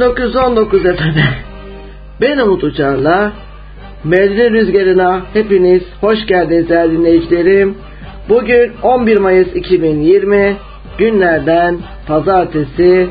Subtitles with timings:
[0.00, 1.22] Radyo 1919 efendim.
[2.20, 3.32] Ben Umut Uçar'la
[4.04, 7.74] Medine Rüzgarı'na hepiniz hoş geldiniz değerli dinleyicilerim.
[8.28, 10.56] Bugün 11 Mayıs 2020
[10.98, 13.10] günlerden pazartesi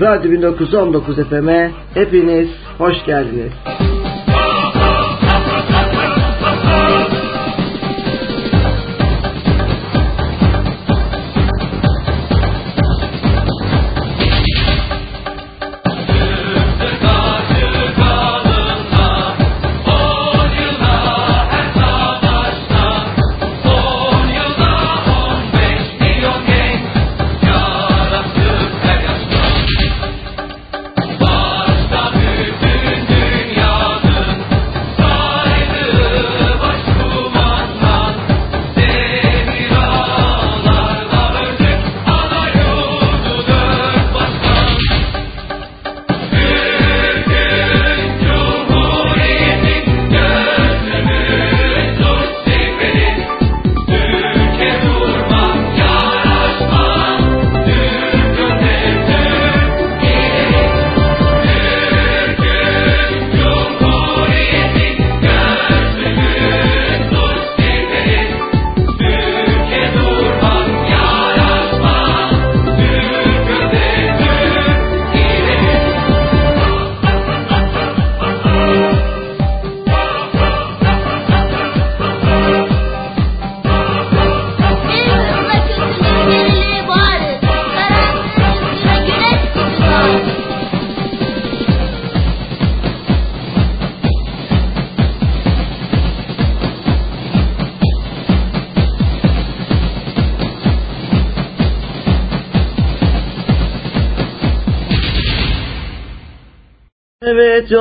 [0.00, 3.52] Radyo 1919 FM'e hepiniz hoş geldiniz.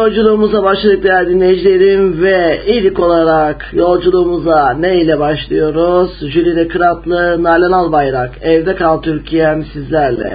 [0.03, 6.31] Yolculuğumuza başladık değerli dinleyicilerim ve ilk olarak yolculuğumuza ne ile başlıyoruz?
[6.31, 10.32] Jülide Kıratlı, Nalan Albayrak, Evde Kal Türkiye'm sizlerle.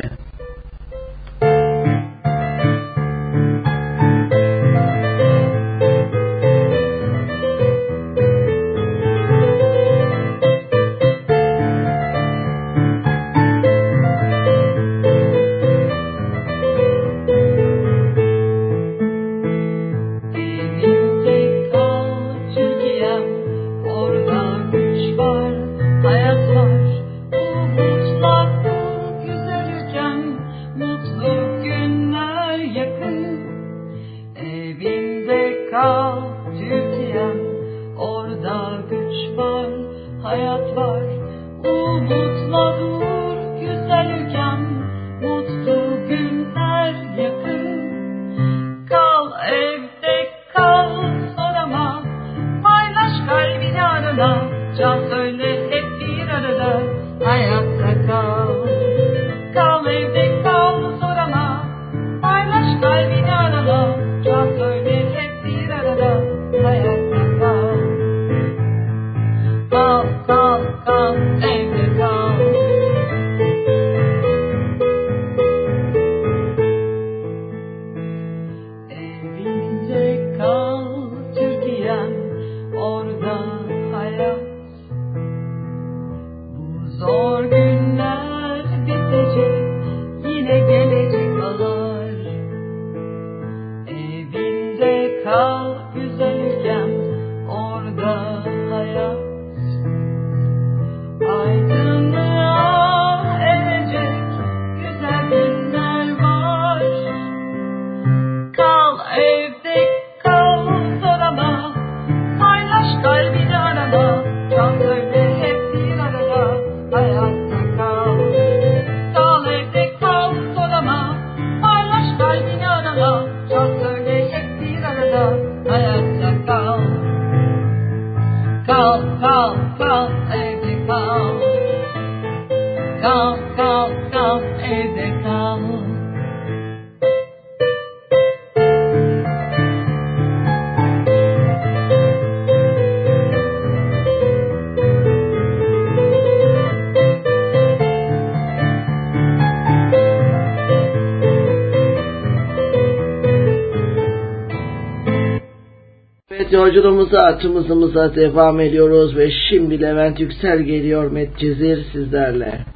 [157.12, 162.67] Yolculuğumuza, tımızımıza devam ediyoruz ve şimdi Levent Yüksel geliyor Medcezir sizlerle.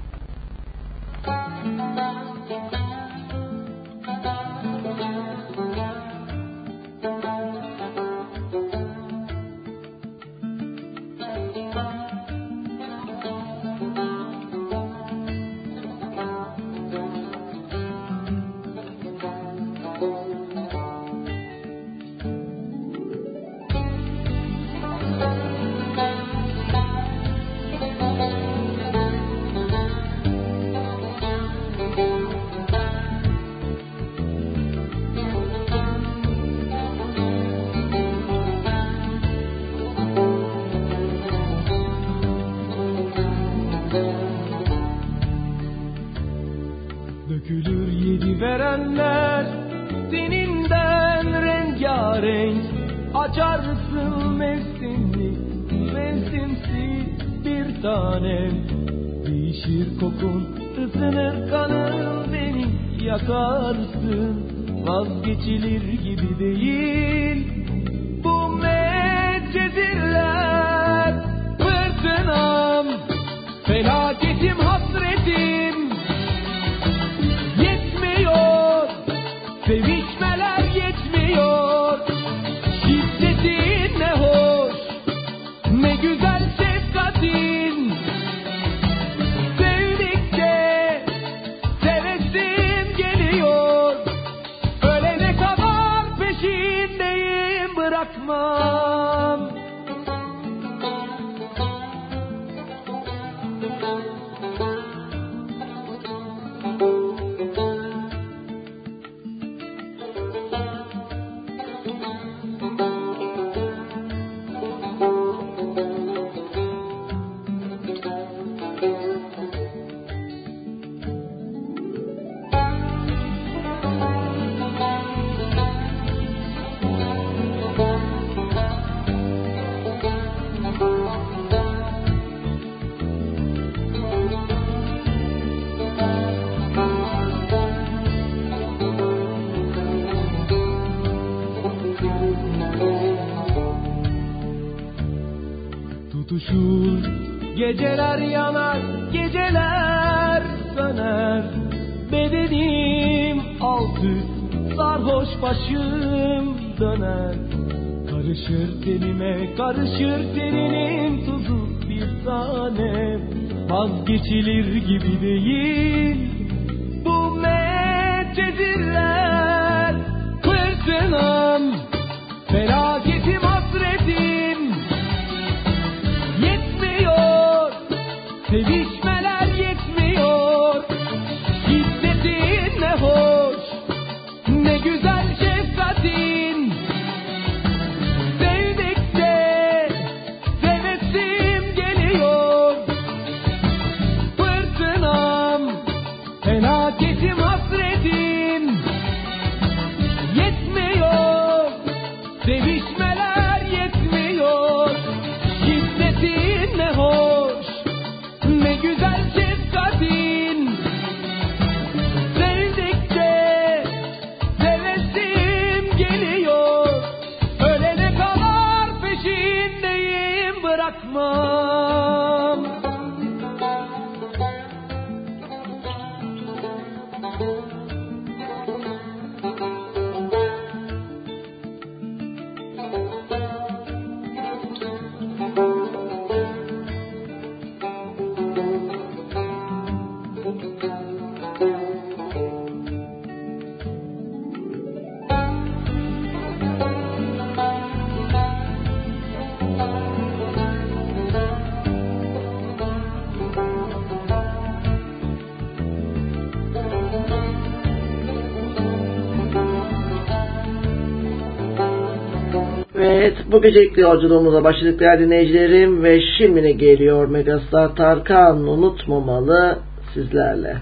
[263.53, 269.83] Bu geceki yolculuğumuza başladık değerli dinleyicilerim ve şimdi geliyor Megastar Tarkan unutmamalı
[270.15, 270.79] sizlerle.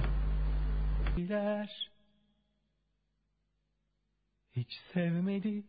[4.57, 5.65] Hiç sevmedi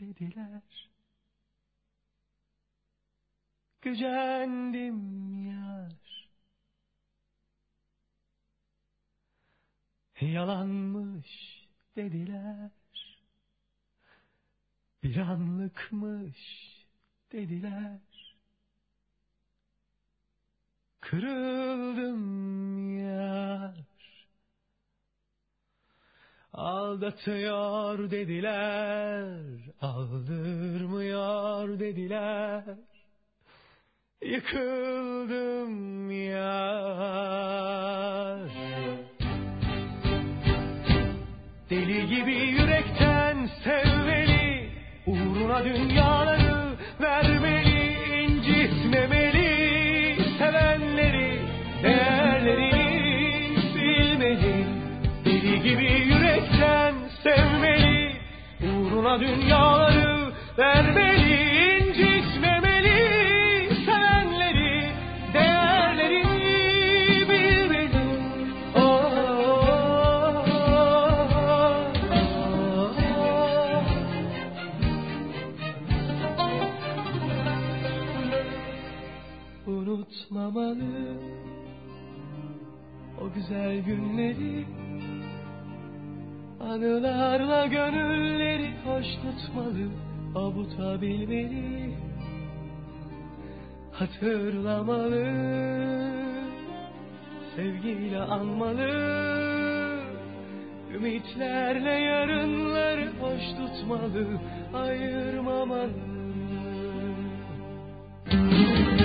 [0.00, 0.62] dediler.
[3.82, 6.28] Gücendim yar.
[10.20, 11.28] Yalanmış
[11.96, 12.70] dediler
[15.04, 16.38] yanlıkmış
[17.32, 18.00] dediler.
[21.00, 22.24] Kırıldım
[22.98, 23.74] yar.
[26.52, 29.38] Aldatıyor dediler,
[29.80, 32.64] aldırmıyor dediler.
[34.22, 37.24] Yıkıldım yar.
[41.70, 44.33] Deli gibi yürekten sevmeli
[45.06, 47.94] Uğruna dünyaları vermeli,
[48.24, 51.40] incitmemeli, sevenleri,
[51.82, 54.66] değerlerini bilmeli.
[55.24, 58.12] Deli gibi yürekten sevmeli,
[58.62, 61.23] uğruna dünyaları vermeli.
[80.44, 81.18] unutmamalı
[83.20, 84.64] O güzel günleri
[86.60, 89.88] Anılarla gönülleri hoş tutmalı.
[90.34, 91.94] Avutabilmeli
[93.92, 95.24] Hatırlamalı.
[97.56, 98.90] Sevgiyle anmalı.
[100.94, 104.40] Ümitlerle yarınları hoş tutmalı.
[104.74, 106.14] Ayırmamalı.
[108.30, 109.03] Thank.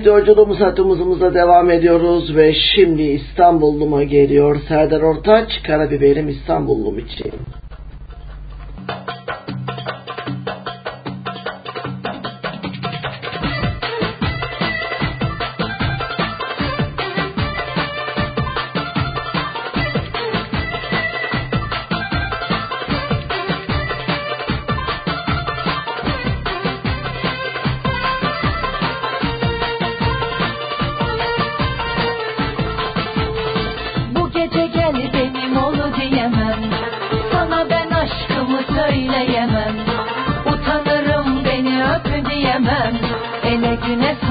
[0.00, 7.32] Evet yolculuğumuz hattımızımıza devam ediyoruz ve şimdi İstanbulluma geliyor Serdar Ortaç, Karabiberim İstanbullum için.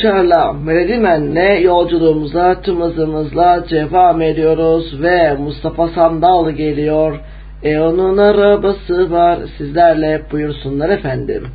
[0.00, 7.20] uçarla Meridimen'le yolculuğumuza tüm hızımızla devam ediyoruz ve Mustafa Sandal geliyor.
[7.62, 11.46] E onun arabası var sizlerle buyursunlar efendim.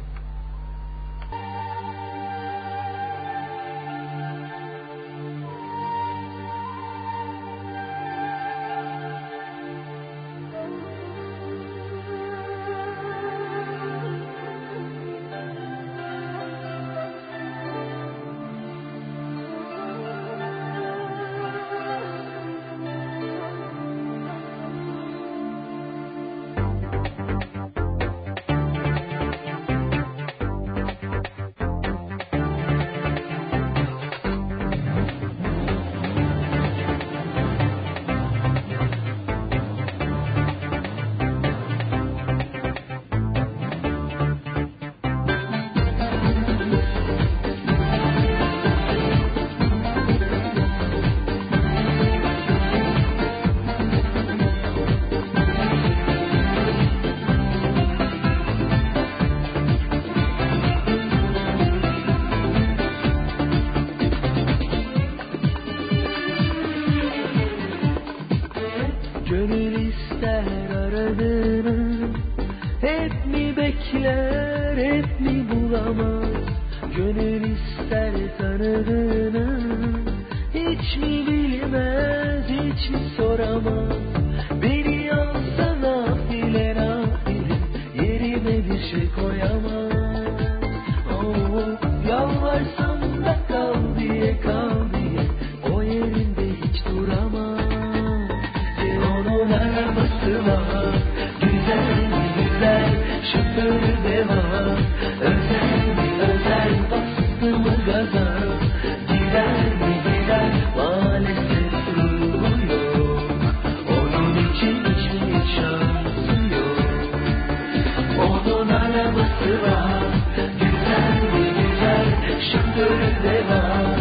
[122.95, 123.94] Devam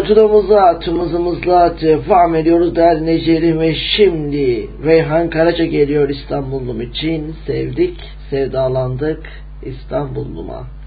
[0.00, 8.00] Yolculuğumuza tüm hızımızla devam ediyoruz değerli Neceri ve şimdi Reyhan Karaca geliyor İstanbullum için sevdik,
[8.30, 9.22] sevdalandık
[9.62, 10.79] İstanbullum'a.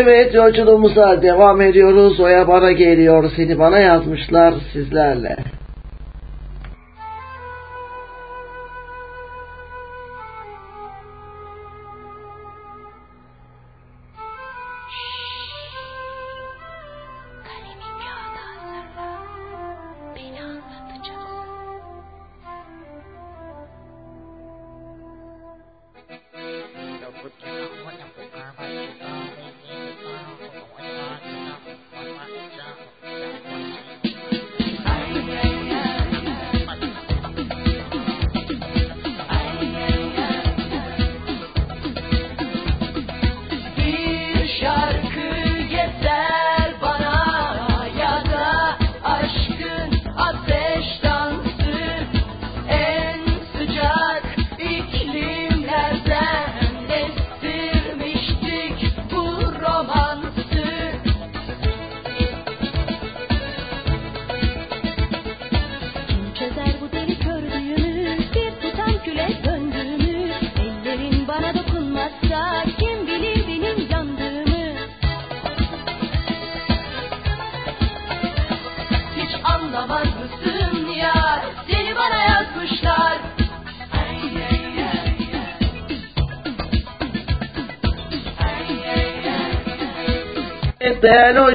[0.00, 2.20] Evet yolculuğumuza devam ediyoruz.
[2.20, 3.30] Oya bana geliyor.
[3.36, 5.36] Seni bana yazmışlar sizlerle.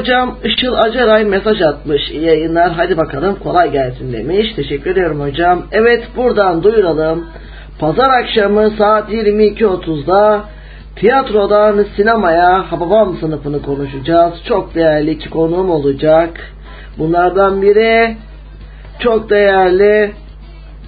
[0.04, 2.12] Hocam Işıl Aceray mesaj atmış.
[2.12, 4.54] İyi yayınlar hadi bakalım kolay gelsin demiş.
[4.56, 5.64] Teşekkür ediyorum hocam.
[5.72, 7.26] Evet buradan duyuralım.
[7.80, 10.44] Pazar akşamı saat 22.30'da
[10.96, 14.34] tiyatrodan sinemaya Hababam sınıfını konuşacağız.
[14.48, 16.30] Çok değerli iki konuğum olacak.
[16.98, 18.18] Bunlardan biri
[19.00, 20.12] çok değerli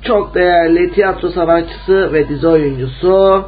[0.01, 3.45] çok değerli tiyatro sanatçısı ve dizi oyuncusu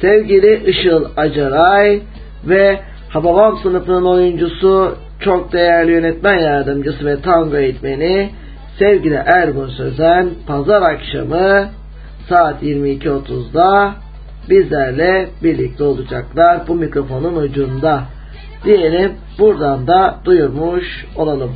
[0.00, 2.00] sevgili Işıl Acaray
[2.44, 8.30] ve Hababam sınıfının oyuncusu, çok değerli yönetmen yardımcısı ve tango eğitmeni
[8.78, 11.68] sevgili Ergun Sözen pazar akşamı
[12.28, 13.94] saat 22.30'da
[14.50, 18.02] bizlerle birlikte olacaklar bu mikrofonun ucunda
[18.64, 21.52] diyelim buradan da duyurmuş olalım.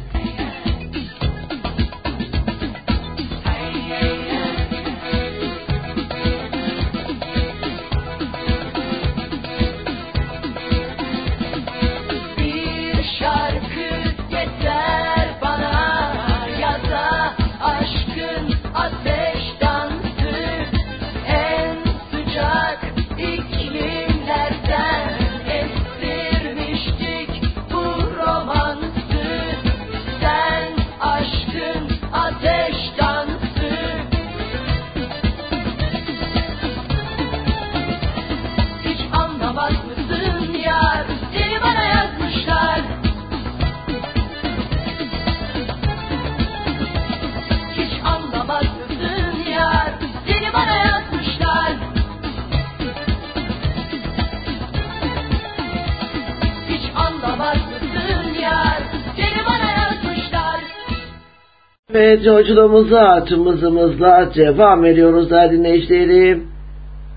[62.25, 66.47] Yolculuğumuza tımızımızla devam ediyoruz değerli dinleyicilerim.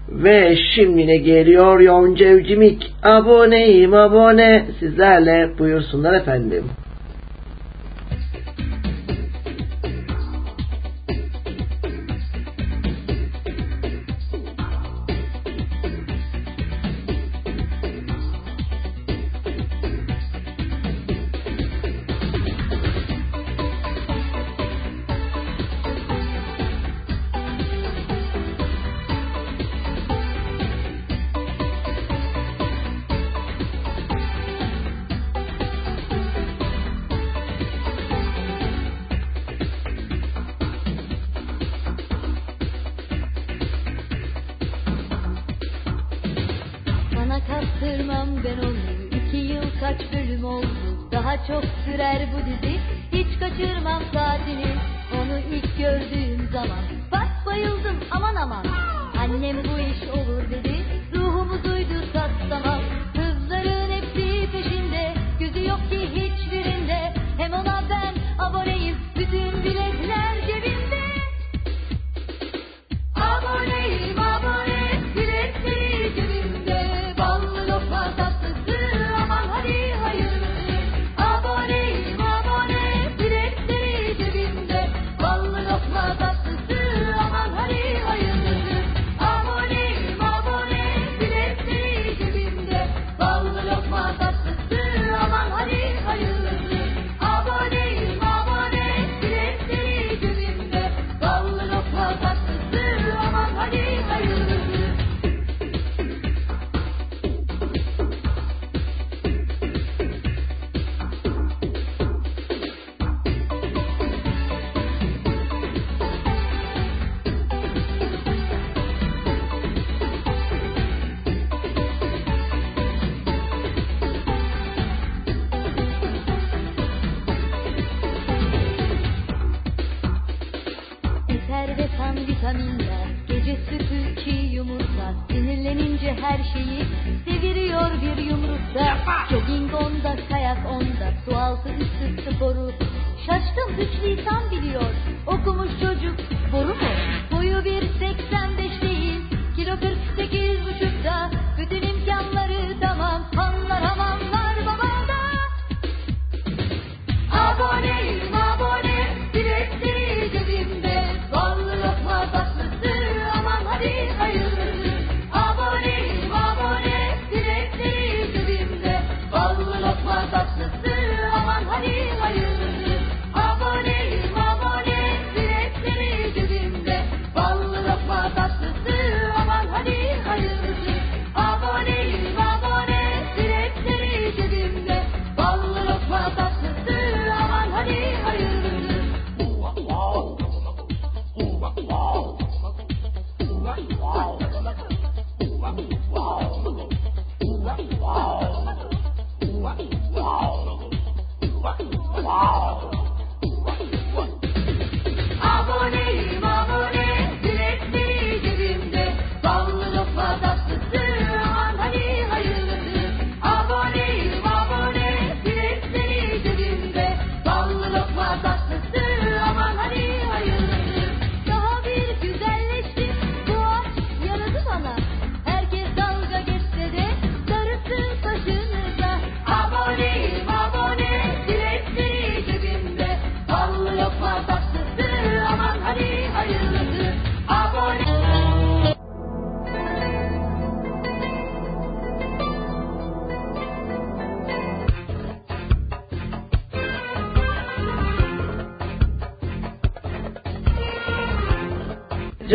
[0.09, 6.63] Ve şimdi ne geliyor Yonca Evcimik aboneyim abone sizlerle buyursunlar efendim.
[52.13, 52.79] biter bu dizi
[53.11, 54.75] Hiç kaçırmam saatini
[55.13, 58.65] Onu ilk gördüğüm zaman Bak bayıldım aman aman.
[59.19, 60.82] Annem bu iş olur dedi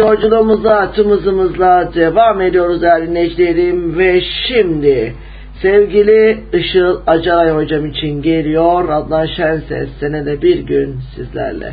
[0.08, 5.14] Yolculuğumuza tımızımızla devam ediyoruz değerli dinleyicilerim ve şimdi
[5.62, 11.72] sevgili Işıl Acaray hocam için geliyor Adnan Şenses senede bir gün sizlerle.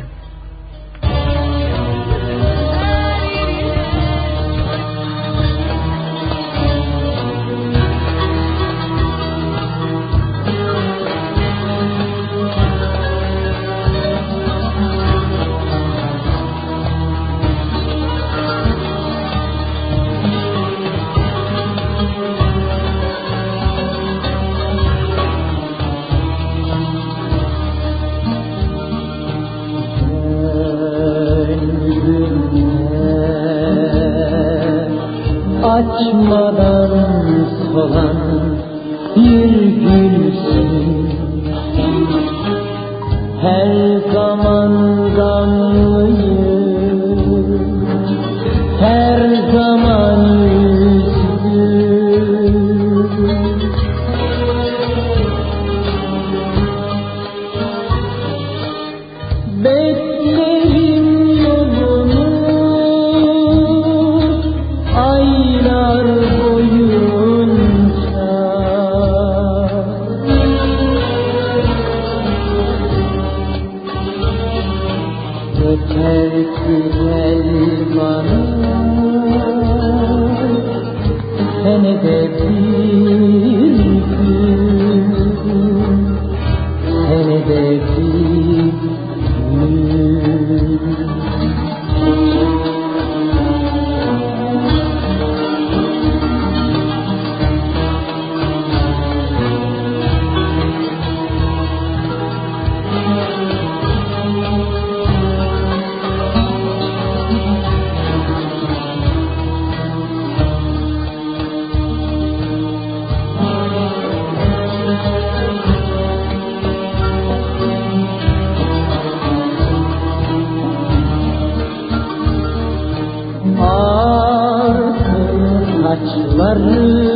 [125.86, 127.15] saçların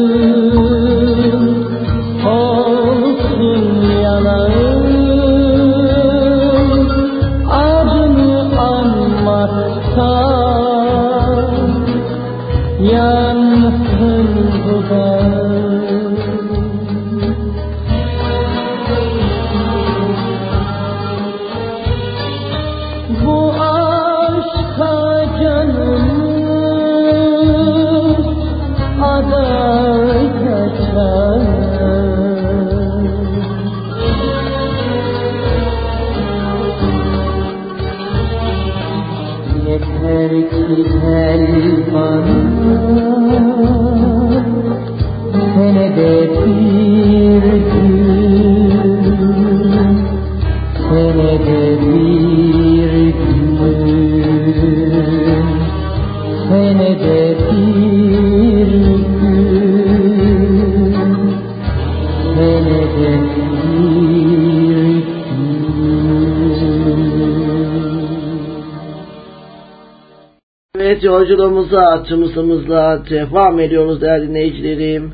[71.41, 75.12] Evet yolculuğumuza tımızımızla devam ediyoruz değerli dinleyicilerim.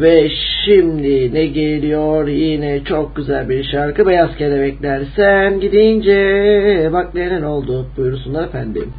[0.00, 0.30] Ve
[0.64, 7.86] şimdi ne geliyor yine çok güzel bir şarkı Beyaz Kelebekler sen gidince bak neler oldu
[7.96, 8.92] buyursunlar efendim.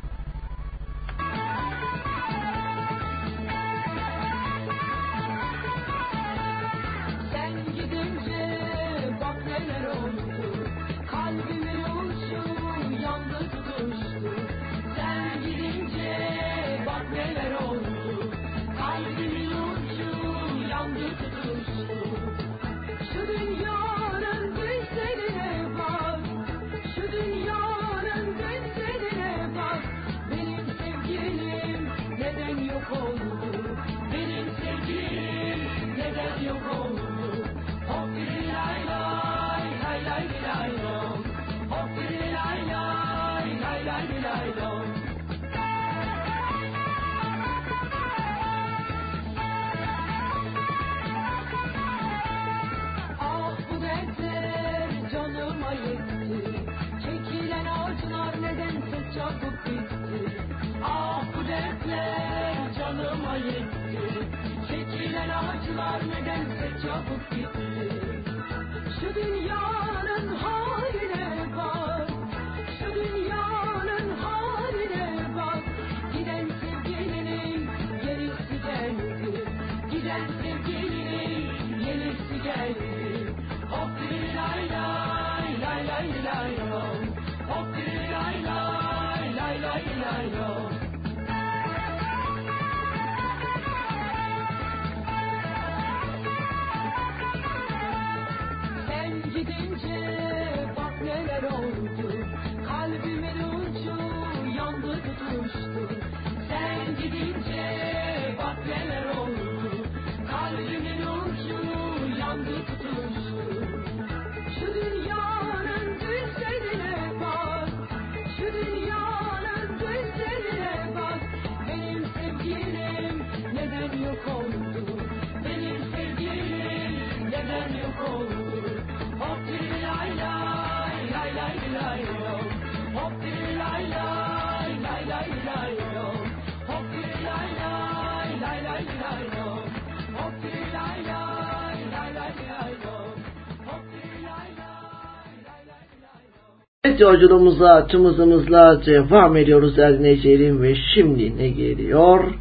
[147.19, 152.33] Yolculuğumuza tüm hızımızla devam ediyoruz değerli ve şimdi ne geliyor?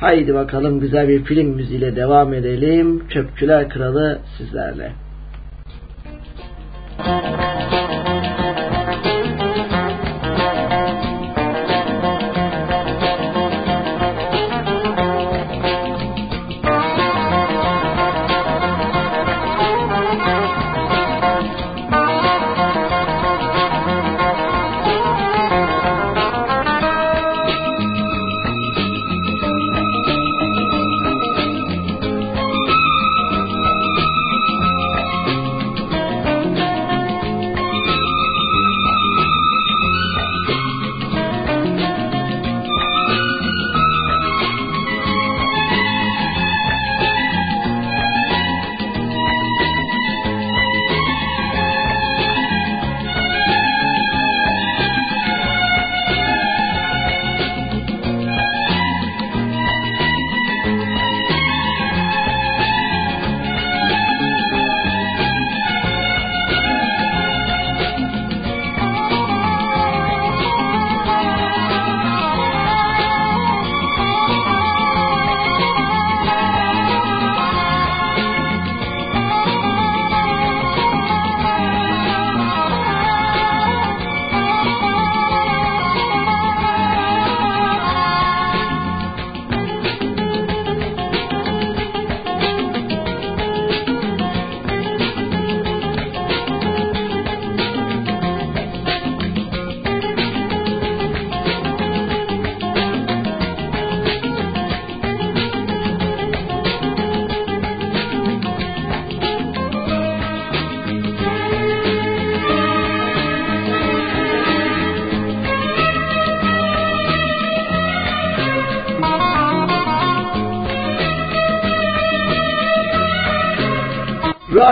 [0.00, 3.08] Haydi bakalım güzel bir film müziğiyle devam edelim.
[3.08, 4.92] Çöpçüler Kralı sizlerle.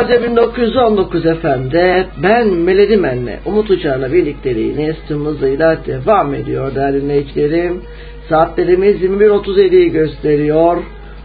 [0.06, 7.82] Radyo 1919 FM'de ben Melodi Men'le Umut Uçar'la birlikteliğiniz tüm hızıyla devam ediyor değerli dinleyicilerim.
[8.28, 10.76] Saatlerimiz 21.37'yi gösteriyor.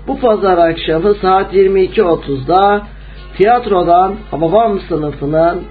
[0.08, 2.88] Bu pazar akşamı saat 22.30'da
[3.38, 5.62] tiyatrodan Hababam sınıfının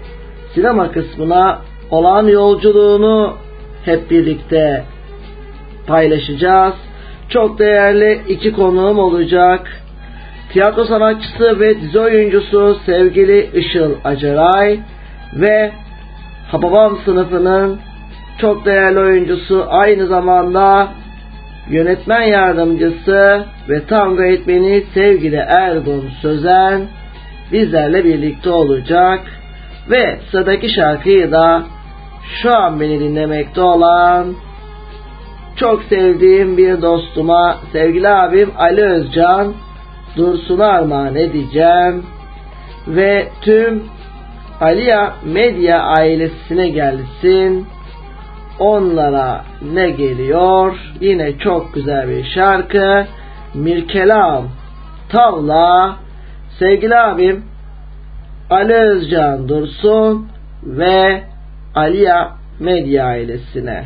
[0.54, 1.58] sinema kısmına
[1.90, 3.36] olan yolculuğunu
[3.84, 4.84] hep birlikte
[5.86, 6.74] paylaşacağız.
[7.28, 9.79] Çok değerli iki konuğum olacak.
[10.52, 14.80] Tiyatro sanatçısı ve dizi oyuncusu sevgili Işıl Acaray
[15.34, 15.72] ve
[16.50, 17.80] Hababam sınıfının
[18.40, 20.88] çok değerli oyuncusu aynı zamanda
[21.68, 26.80] yönetmen yardımcısı ve tango eğitmeni sevgili Ergun Sözen
[27.52, 29.20] bizlerle birlikte olacak.
[29.90, 31.62] Ve sıradaki şarkıyı da
[32.42, 34.34] şu an beni dinlemekte olan
[35.56, 39.54] çok sevdiğim bir dostuma sevgili abim Ali Özcan
[40.16, 42.06] Dursun'a armağan edeceğim
[42.88, 43.82] ve tüm
[44.60, 47.66] Aliya Medya ailesine gelsin
[48.58, 50.76] onlara ne geliyor?
[51.00, 53.06] Yine çok güzel bir şarkı.
[53.54, 54.44] Mirkelam
[55.08, 55.96] Tavla
[56.58, 57.44] sevgili abim
[58.50, 60.28] Ali Özcan Dursun
[60.64, 61.22] ve
[61.74, 63.84] Aliya Medya ailesine.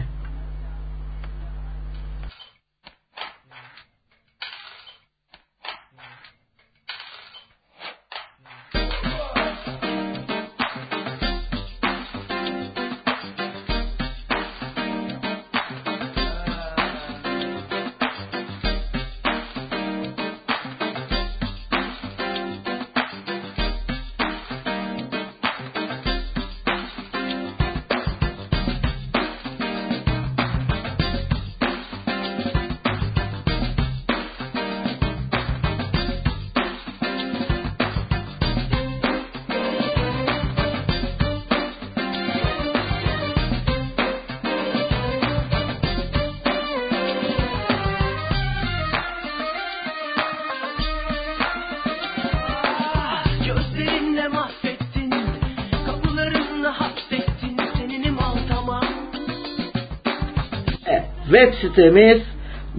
[61.75, 62.23] Sitemiz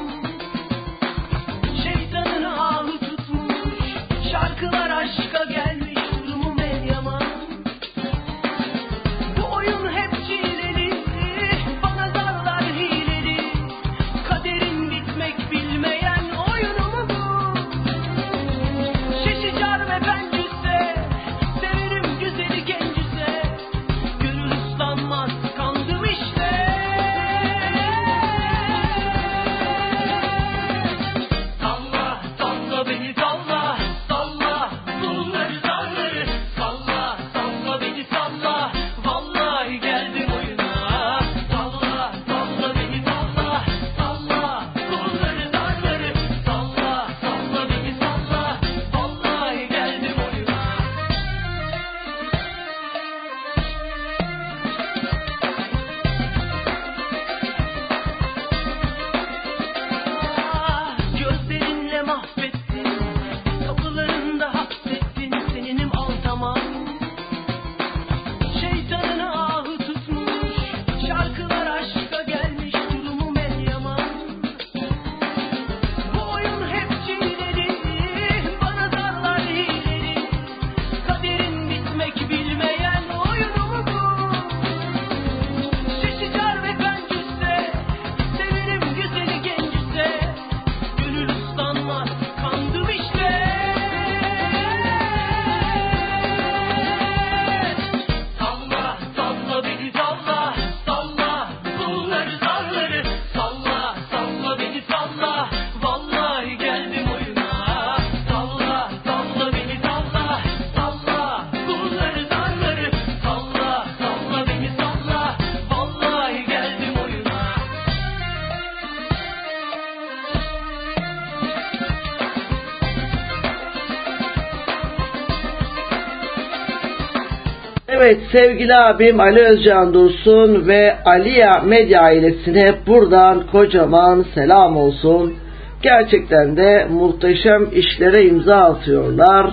[128.32, 135.34] Sevgili abim Ali Özcan Dursun ve Aliya Medya ailesine buradan kocaman selam olsun.
[135.82, 139.50] Gerçekten de muhteşem işlere imza atıyorlar.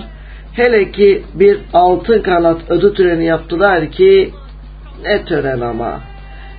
[0.52, 4.30] Hele ki bir altın kanat ödül töreni yaptılar ki
[5.04, 6.00] ne tören ama.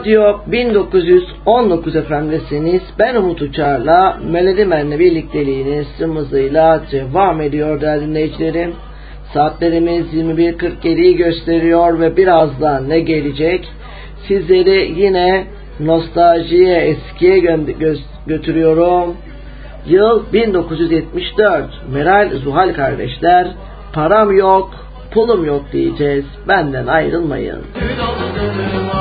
[0.00, 2.82] Radyo 1919 FM'desiniz.
[2.98, 8.72] Ben Umut Uçar'la Melodi Men'le birlikteliğiniz hızıyla devam ediyor değerli dinleyicilerim.
[9.34, 13.68] Saatlerimiz 21.47'yi gösteriyor ve birazdan ne gelecek?
[14.28, 15.46] Sizleri yine
[15.80, 17.94] nostaljiye, eskiye gö
[18.26, 19.16] götürüyorum.
[19.86, 21.64] Yıl 1974.
[21.92, 23.48] Meral Zuhal kardeşler.
[23.92, 24.70] Param yok,
[25.10, 26.24] pulum yok diyeceğiz.
[26.48, 27.60] Benden ayrılmayın.
[27.74, 28.99] yolculuğumuza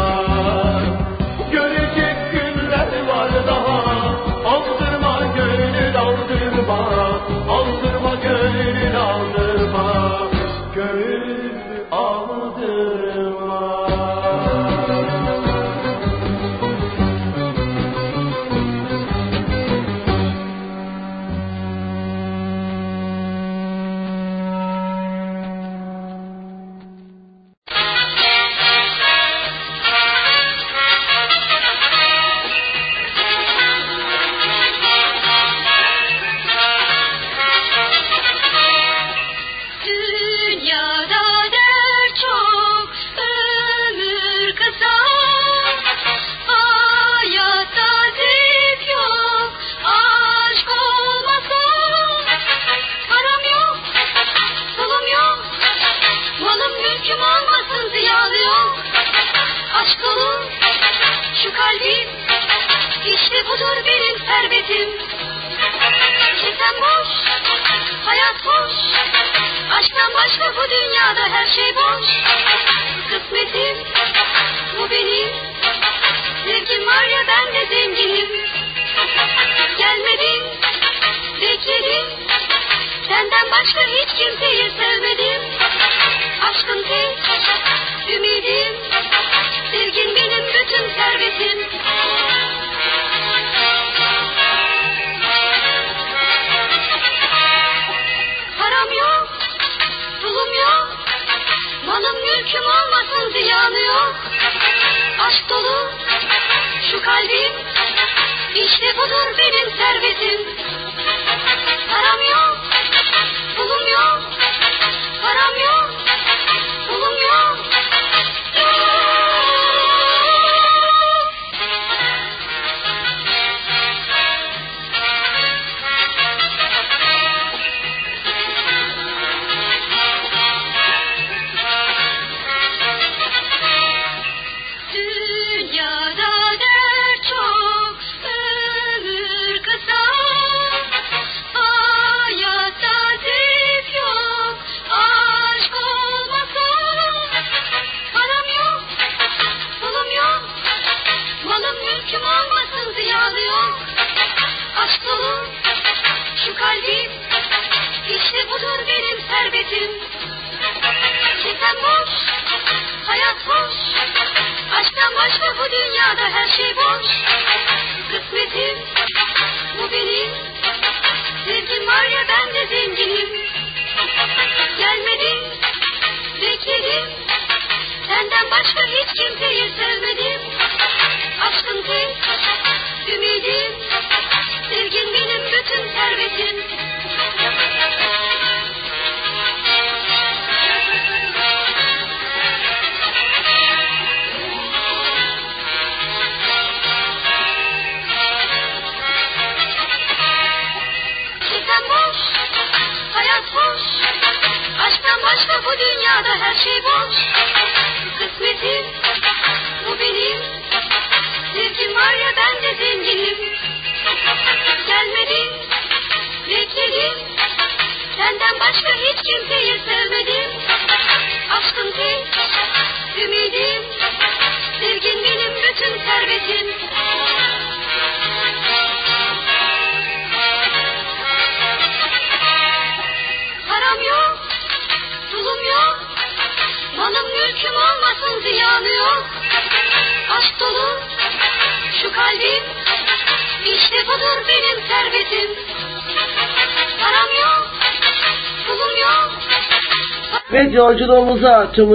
[251.74, 251.92] tüm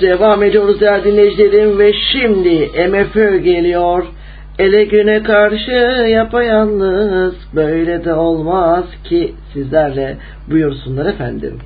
[0.00, 4.04] devam ediyoruz değerli dinleyicilerim ve şimdi MFÖ geliyor.
[4.58, 5.70] Ele güne karşı
[6.08, 10.16] yapayalnız böyle de olmaz ki sizlerle
[10.50, 11.58] buyursunlar efendim.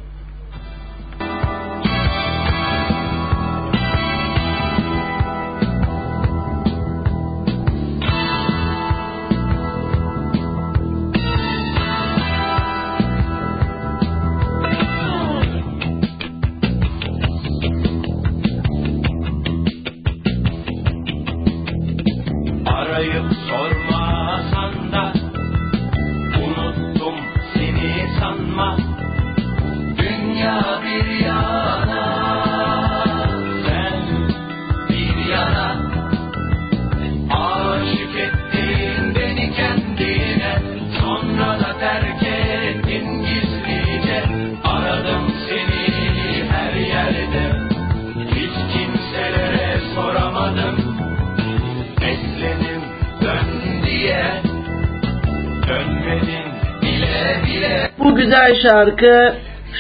[59.03, 59.35] Hakkı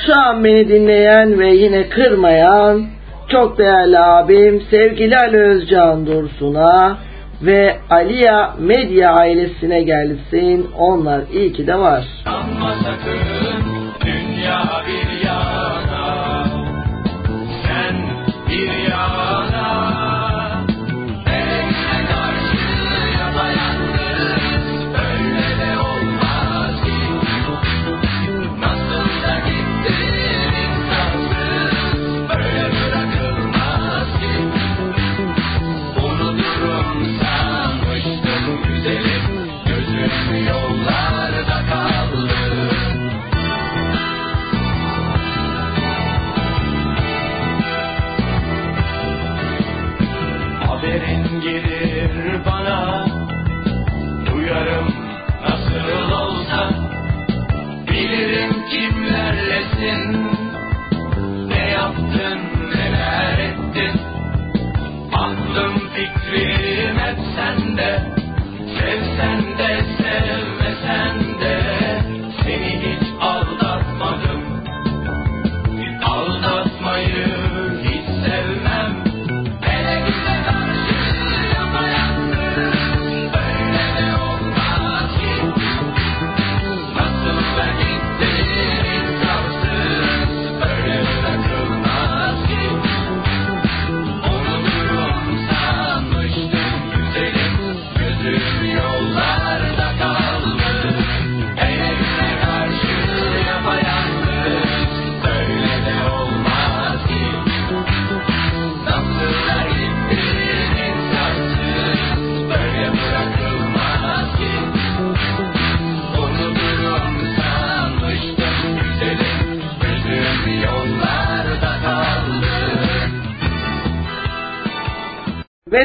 [0.06, 2.86] şu an beni dinleyen ve yine kırmayan
[3.28, 6.98] çok değerli abim sevgili Ali Özcan Dursun'a
[7.42, 10.70] ve Aliya Medya ailesine gelsin.
[10.78, 12.04] Onlar iyi ki de var.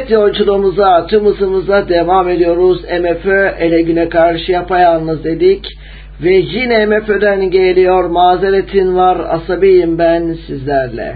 [0.10, 1.26] Evet yolculuğumuza, tüm
[1.89, 2.84] devam ediyoruz.
[2.84, 5.68] MFÖ ele güne karşı yapayalnız dedik.
[6.24, 11.16] Ve yine MFÖ'den geliyor mazeretin var asabiyim ben sizlerle.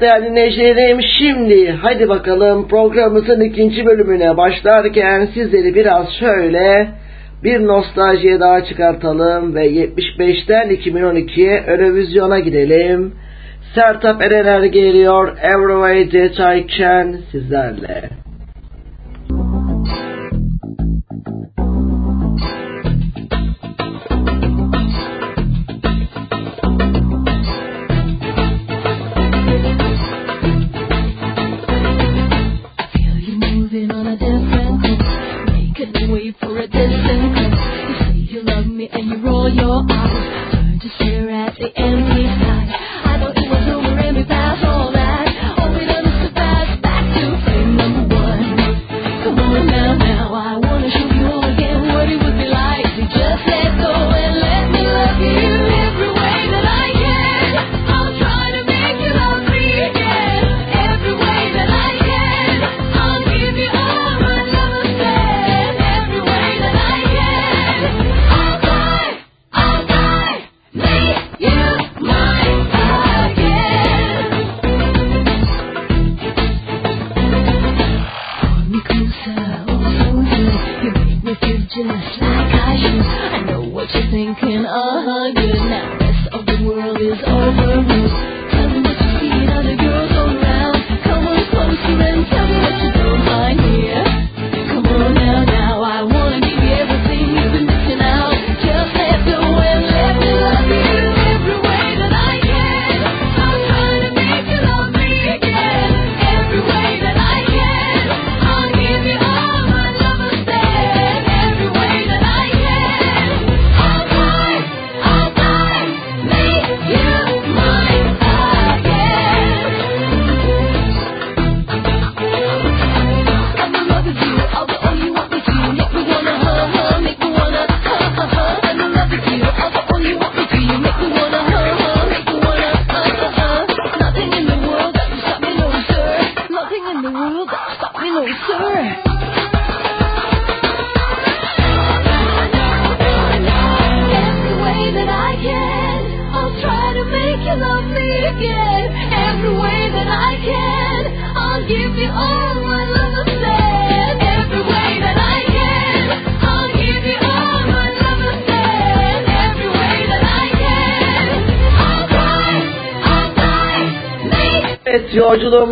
[0.00, 6.88] Değerli dinleyicilerim şimdi hadi bakalım programımızın ikinci bölümüne başlarken sizleri biraz şöyle
[7.44, 13.14] bir nostaljiye daha çıkartalım ve 75'ten 2012'ye Eurovision'a gidelim.
[13.74, 18.19] Sertap Erener geliyor Every Way That I Can sizlerle.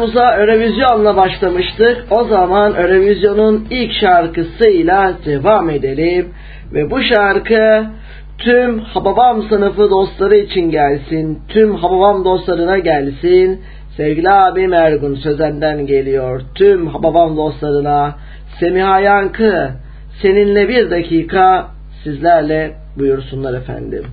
[0.09, 2.05] Yolculuğumuza Eurovision'la başlamıştık.
[2.11, 6.29] O zaman Eurovision'un ilk şarkısıyla devam edelim.
[6.73, 7.87] Ve bu şarkı
[8.39, 11.39] tüm Hababam sınıfı dostları için gelsin.
[11.49, 13.61] Tüm Hababam dostlarına gelsin.
[13.97, 16.41] Sevgili abim Ergun Sözen'den geliyor.
[16.55, 18.15] Tüm Hababam dostlarına
[18.61, 19.71] Semiha Yankı
[20.23, 21.69] seninle bir dakika
[22.05, 24.05] sizlerle buyursunlar efendim.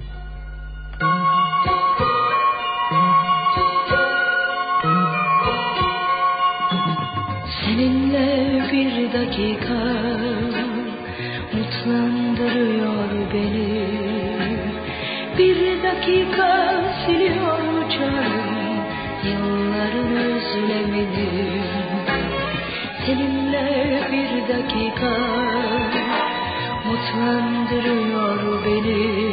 [26.85, 29.25] Mutlandırıyor beni.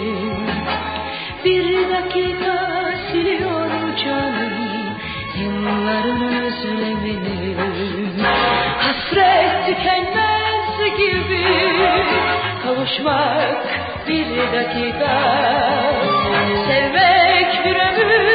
[1.44, 3.70] Bir dakika siliyor
[4.04, 4.52] canım
[5.40, 7.56] yılların özlemini.
[8.78, 11.44] Hasret tükenmez gibi
[12.62, 13.66] kavuşmak
[14.08, 15.14] bir dakika.
[16.66, 18.31] Sevmek bir ömür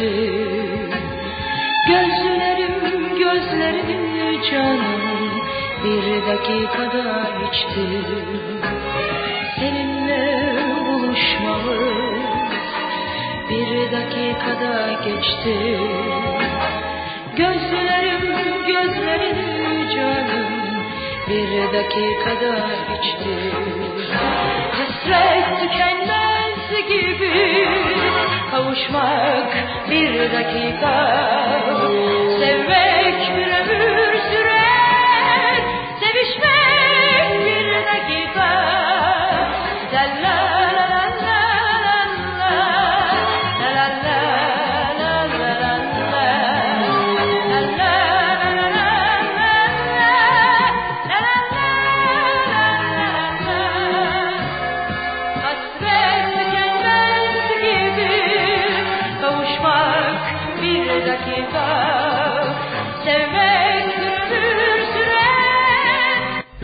[0.00, 0.90] geçti
[1.86, 3.16] Gözlerim
[4.50, 5.30] canım
[5.84, 7.86] bir dakikada içti.
[9.56, 10.54] Seninle
[10.86, 12.20] buluşmamız
[13.50, 15.78] bir dakikada geçti.
[17.36, 18.34] Gözlerim
[18.66, 20.84] gözlerim canım
[21.28, 23.52] bir dakikada içti.
[24.72, 27.79] Hasret tükenmez gibi
[28.60, 29.56] kavuşmak
[29.90, 31.69] bir dakika.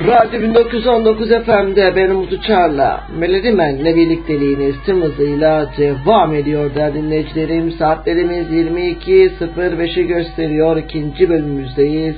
[0.06, 7.72] Radyo 1919 FM'de benim Umut Uçar'la Melodi Men'le birlikteliğiniz tüm hızıyla devam ediyor değerli dinleyicilerim.
[7.72, 10.76] Saatlerimiz 22.05'i gösteriyor.
[10.76, 12.16] ikinci bölümümüzdeyiz.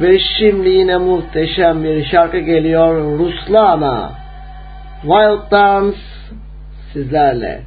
[0.00, 3.18] Ve şimdi yine muhteşem bir şarkı geliyor.
[3.18, 4.12] Ruslana.
[5.02, 5.98] Wild Dance
[6.92, 7.60] sizlerle.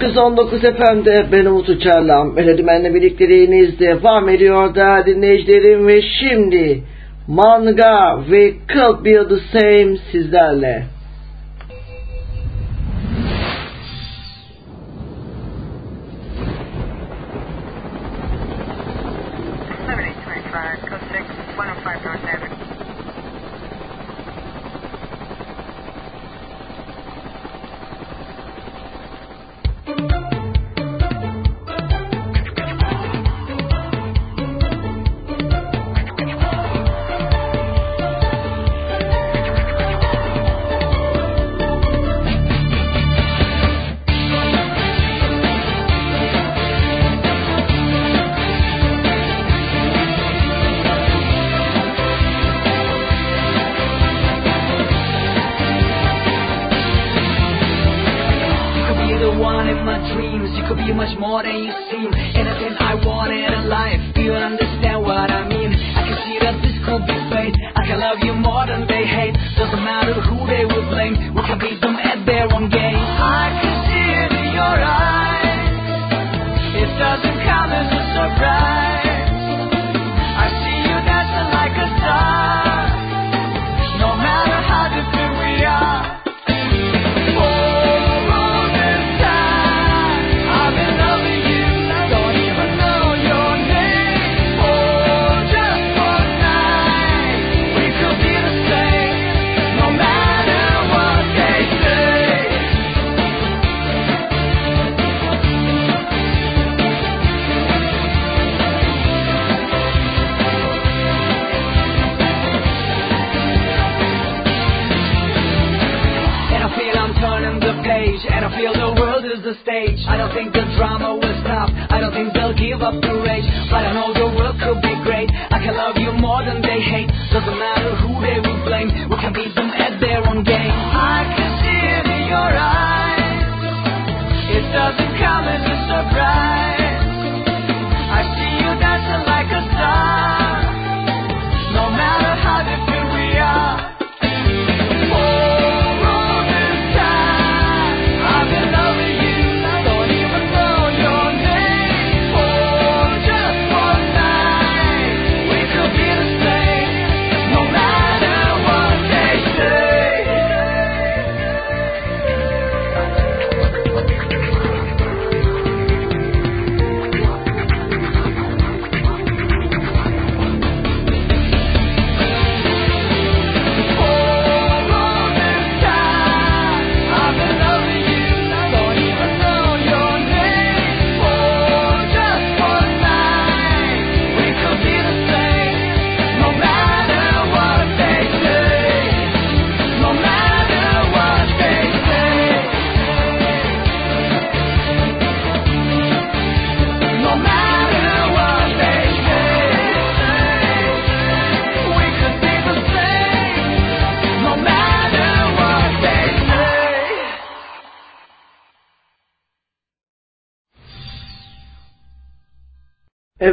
[0.00, 6.82] 419 FM'de ben Umut Uçarlan, Melodimen'le birlikteliğinizde devam ediyor da dinleyicilerim ve şimdi
[7.28, 10.95] Manga ve Could Be The Same sizlerle.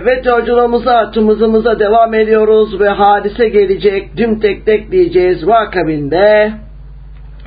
[0.04, 4.18] Evet yolculuğumuza, açımızımıza devam ediyoruz ve hadise gelecek.
[4.18, 5.48] Tüm tek tek diyeceğiz.
[5.48, 6.52] Ve akabinde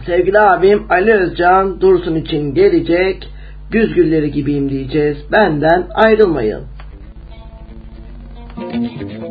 [0.06, 3.28] sevgili abim Ali Özcan Dursun için gelecek.
[3.70, 5.16] Güz gülleri gibiyim diyeceğiz.
[5.32, 6.62] Benden ayrılmayın.
[8.74, 9.25] Müzik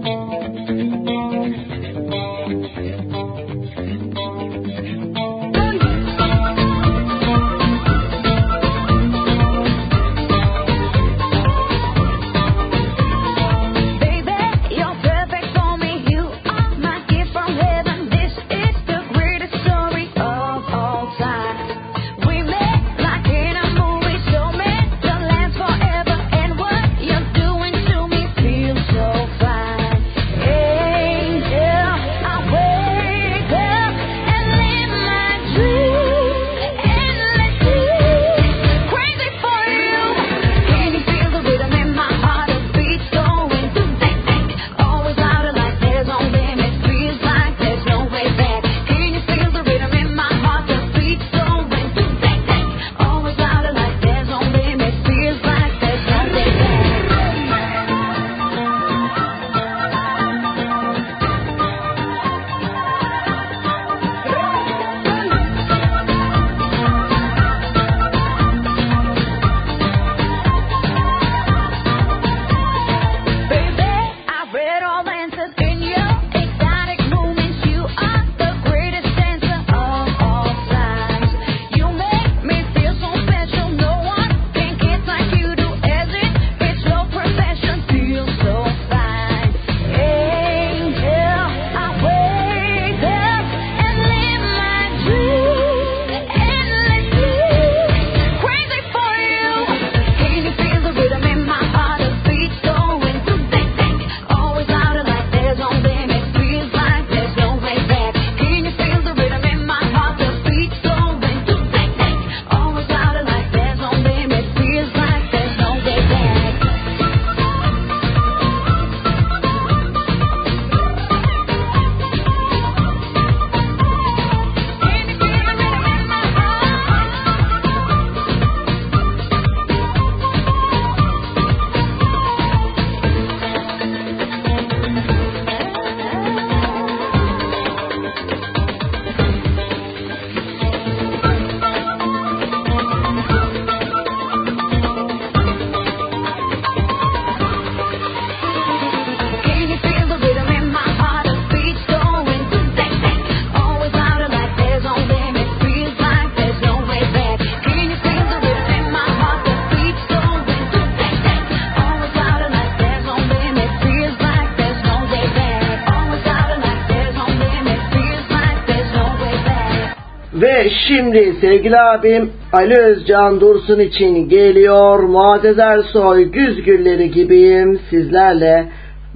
[171.06, 178.66] Şimdi sevgili abim Ali Özcan Dursun için geliyor Muazzez Ersoy Güzgülleri Gibiyim sizlerle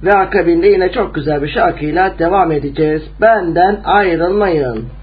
[0.02, 3.02] ve akabinde yine çok güzel bir şarkıyla devam edeceğiz.
[3.20, 4.99] Benden ayrılmayın.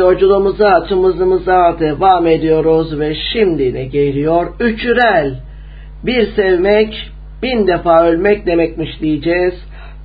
[0.00, 4.46] Yolculuğumuza, tımızımıza devam ediyoruz ve şimdi ne geliyor?
[4.60, 5.34] Üçürel.
[6.04, 7.10] Bir sevmek,
[7.42, 9.54] bin defa ölmek demekmiş diyeceğiz.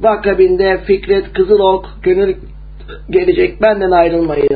[0.01, 2.35] Vakabinde Fikret Kızılok, gönül
[3.09, 4.54] gelecek benden ayrılmayın.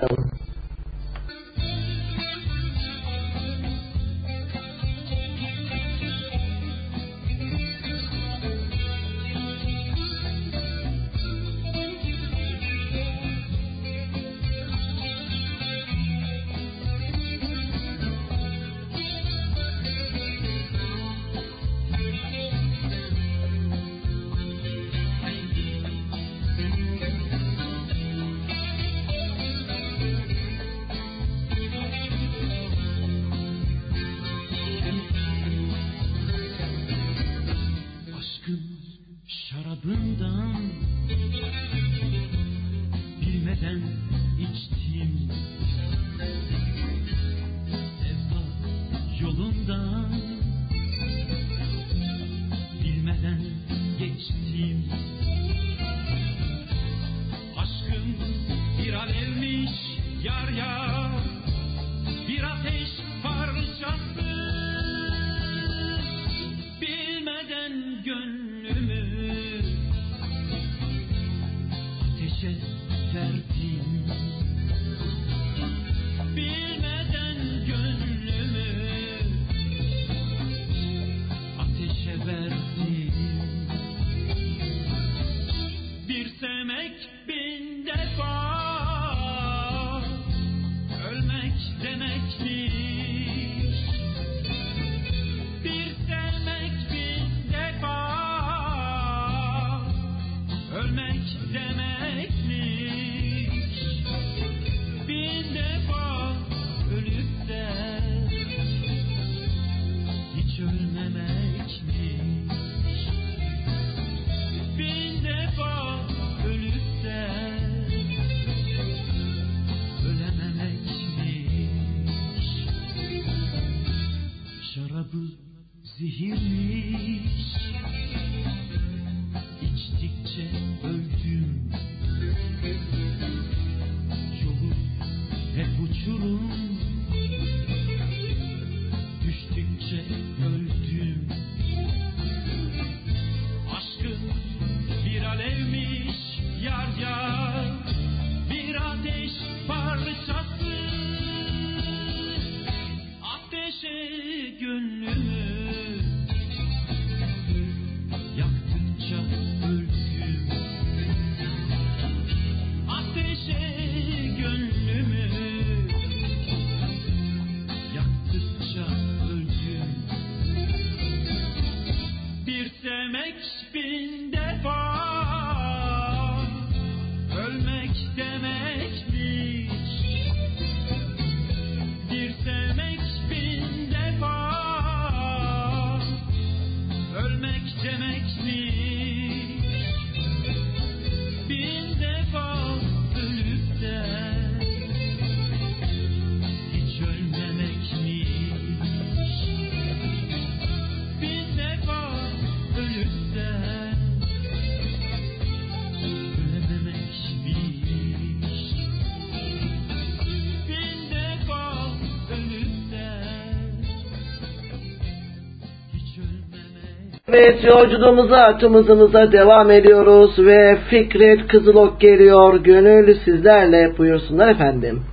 [217.32, 222.56] Evet yolculuğumuza tımızımıza devam ediyoruz ve Fikret Kızılok geliyor.
[222.56, 225.04] Gönül sizlerle buyursunlar efendim.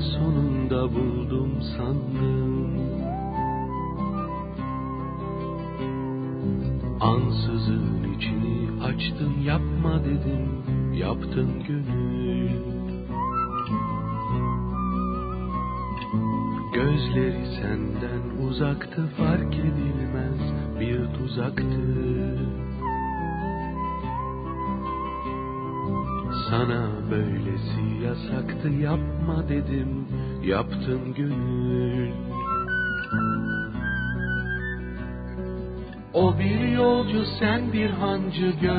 [0.00, 0.47] その
[38.38, 38.77] you go?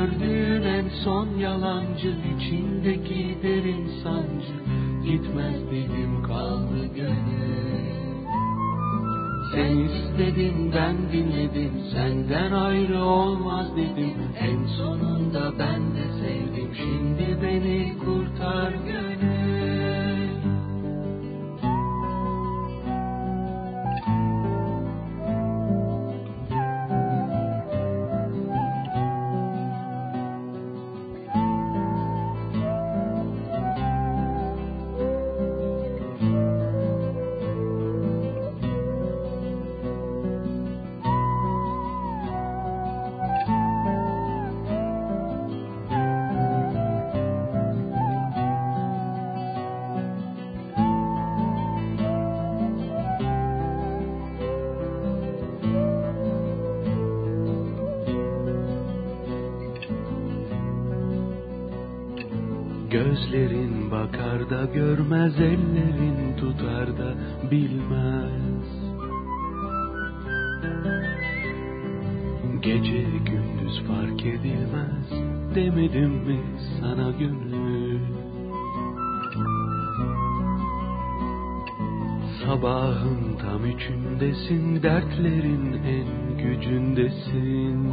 [84.83, 87.91] dertlerin en gücündesin.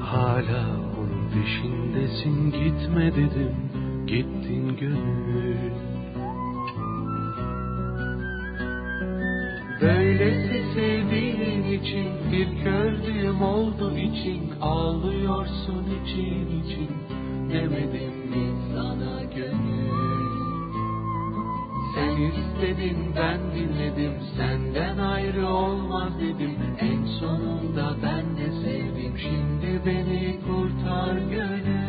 [0.00, 0.66] Hala
[0.98, 2.50] onun peşindesin.
[2.50, 3.56] Gitme dedim
[4.06, 5.72] gittin gönül.
[9.80, 16.90] Böylesi sevdiğin için bir kördüğüm oldu için Ağlıyorsun için için.
[17.50, 19.75] Demedim mi sana gönül?
[22.62, 26.56] bekledim ben dinledim senden ayrı olmaz dedim.
[26.78, 31.86] En sonunda ben de sevdim şimdi beni kurtar gönül.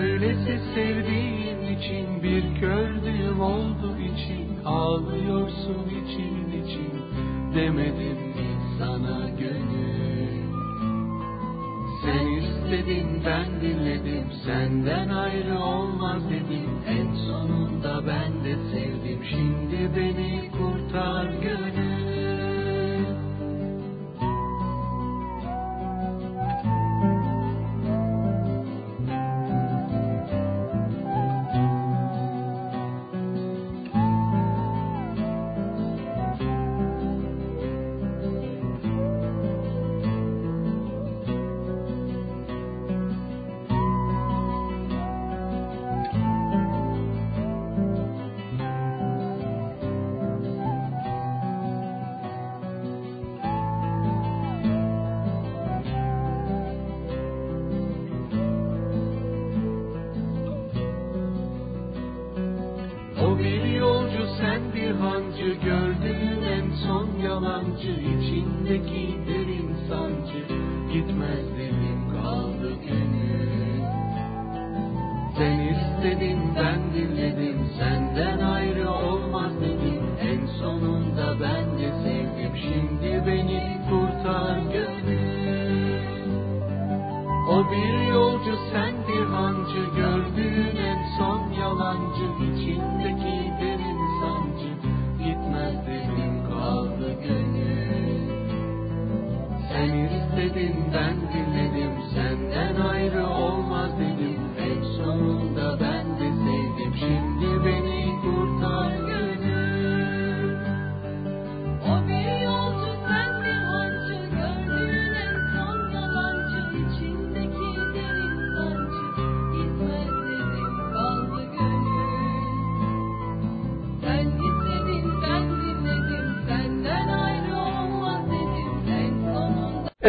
[0.00, 6.92] Öylesi sevdiğin için bir kördüğüm oldu için ağlıyorsun için için.
[7.54, 9.59] Demedim mi sana gönül?
[12.70, 14.24] dedim ben dinledim.
[14.46, 16.70] Senden ayrı olmaz dedim.
[16.88, 19.24] En sonunda ben de sevdim.
[19.30, 22.09] Şimdi beni kurtar gönül.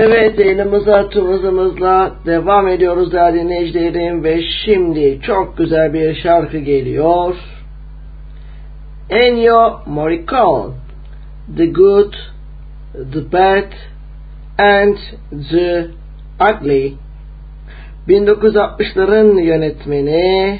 [0.03, 7.35] Evet elimizi atımızımızla devam ediyoruz değerli dinleyicilerim ve şimdi çok güzel bir şarkı geliyor.
[9.09, 10.73] Ennio Morricone
[11.57, 12.13] The Good,
[13.13, 13.71] The Bad
[14.57, 14.97] and
[15.51, 15.85] The
[16.51, 16.93] Ugly
[18.07, 20.59] 1960'ların yönetmeni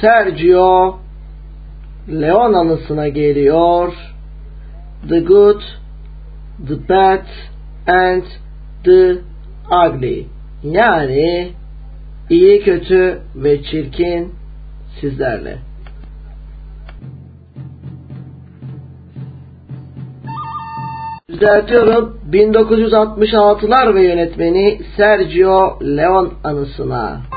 [0.00, 0.98] Sergio
[2.08, 3.92] Leone anısına geliyor.
[5.08, 5.60] The Good,
[6.68, 7.26] The Bad
[7.86, 8.22] and
[8.84, 9.16] The
[9.70, 10.26] Ugly.
[10.64, 11.52] Yani
[12.30, 14.32] iyi, kötü ve çirkin
[15.00, 15.58] sizlerle.
[21.28, 22.20] Düzeltiyorum.
[22.32, 27.29] 1966'lar ve yönetmeni Sergio Leon anısına.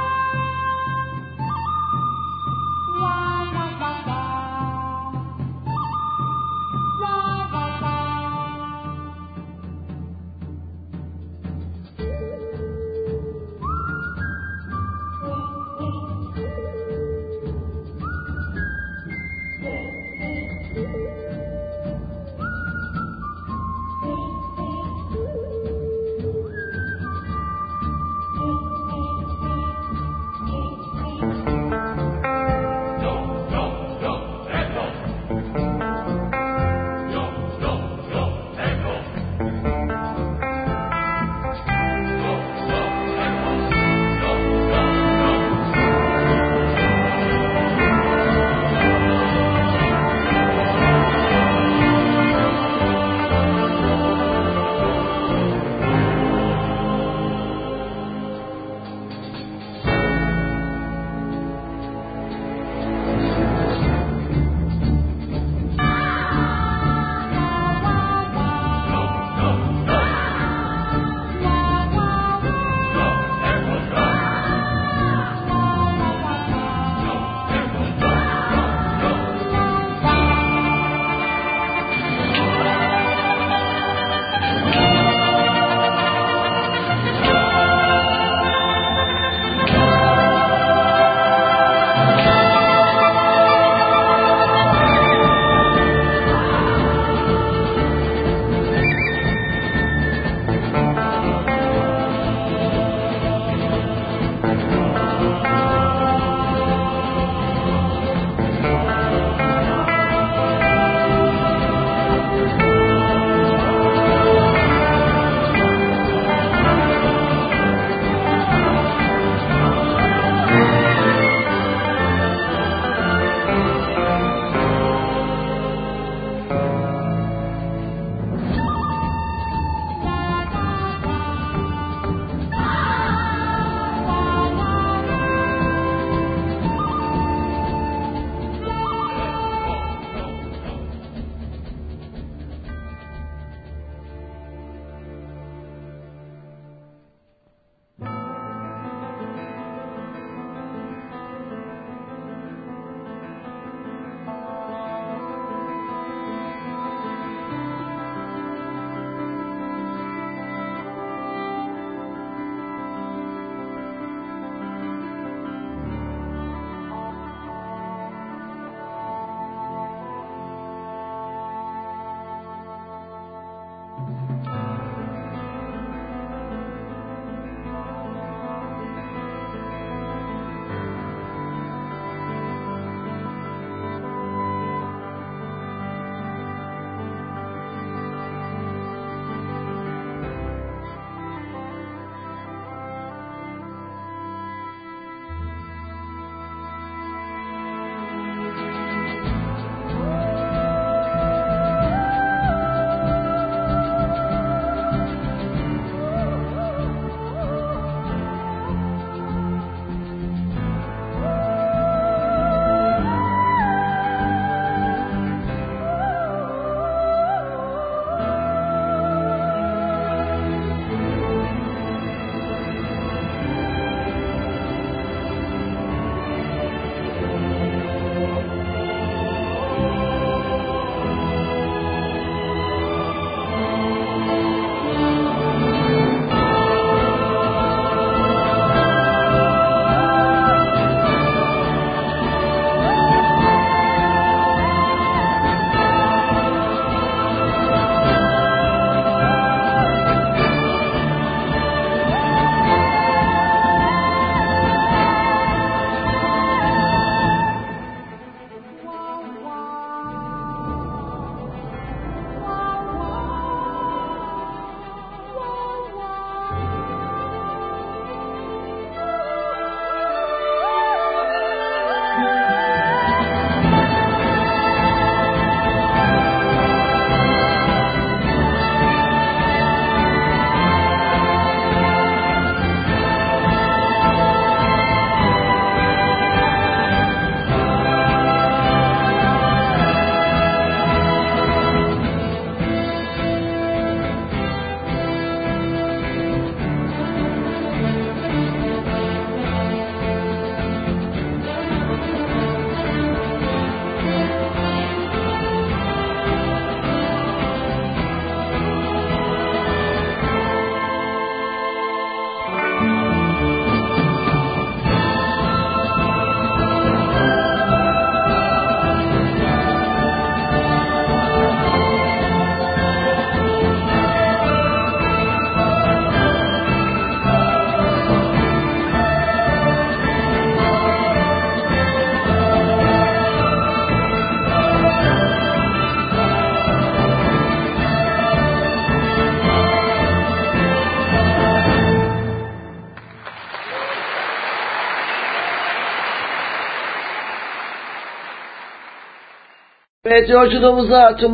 [350.05, 351.33] Evet yolculuğumuza, tüm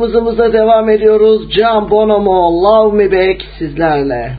[0.52, 1.50] devam ediyoruz.
[1.50, 4.38] Can Bonomo, Love Me Back sizlerle.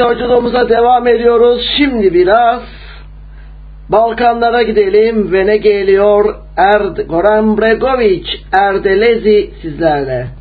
[0.00, 1.70] yolculuğumuza devam ediyoruz.
[1.76, 2.62] Şimdi biraz
[3.88, 6.34] Balkanlara gidelim ve ne geliyor?
[6.56, 10.39] Erd Goran Bregovic, Erdelezi sizlerle.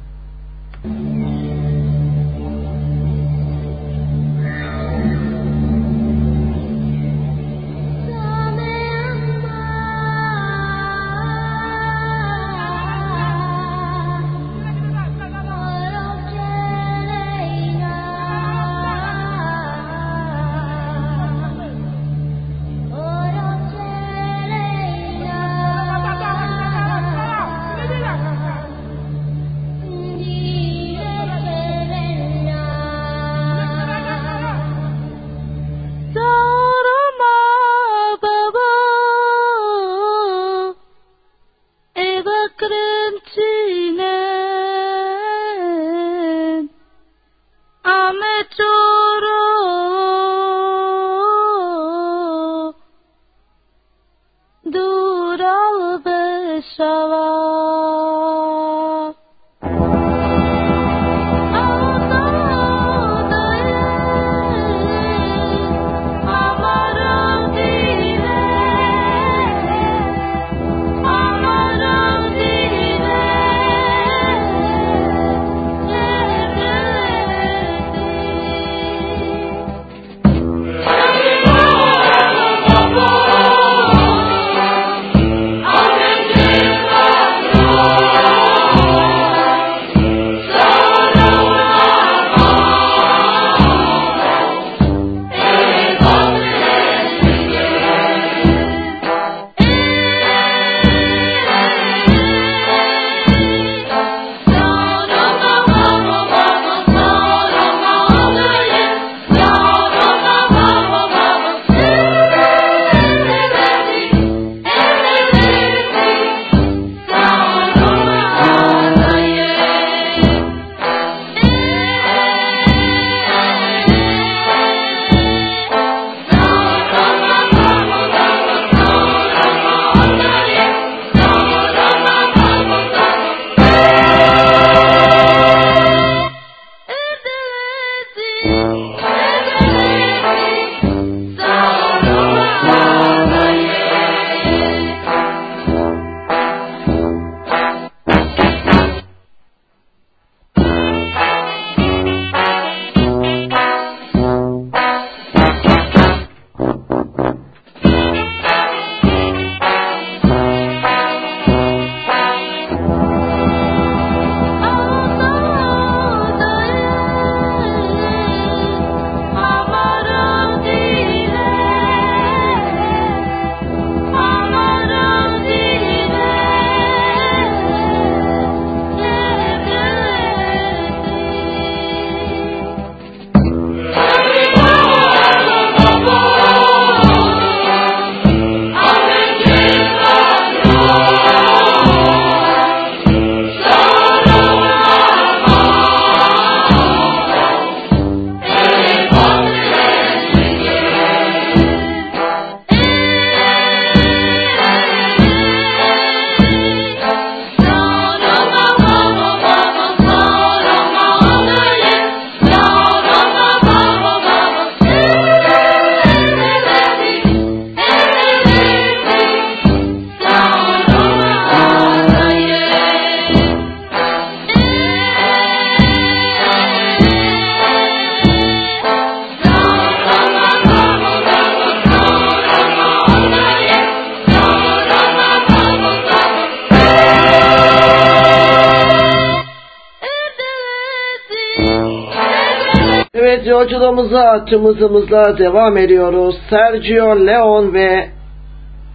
[243.40, 246.36] Evet yolculuğumuza tımızımızla devam ediyoruz.
[246.50, 248.10] Sergio Leon ve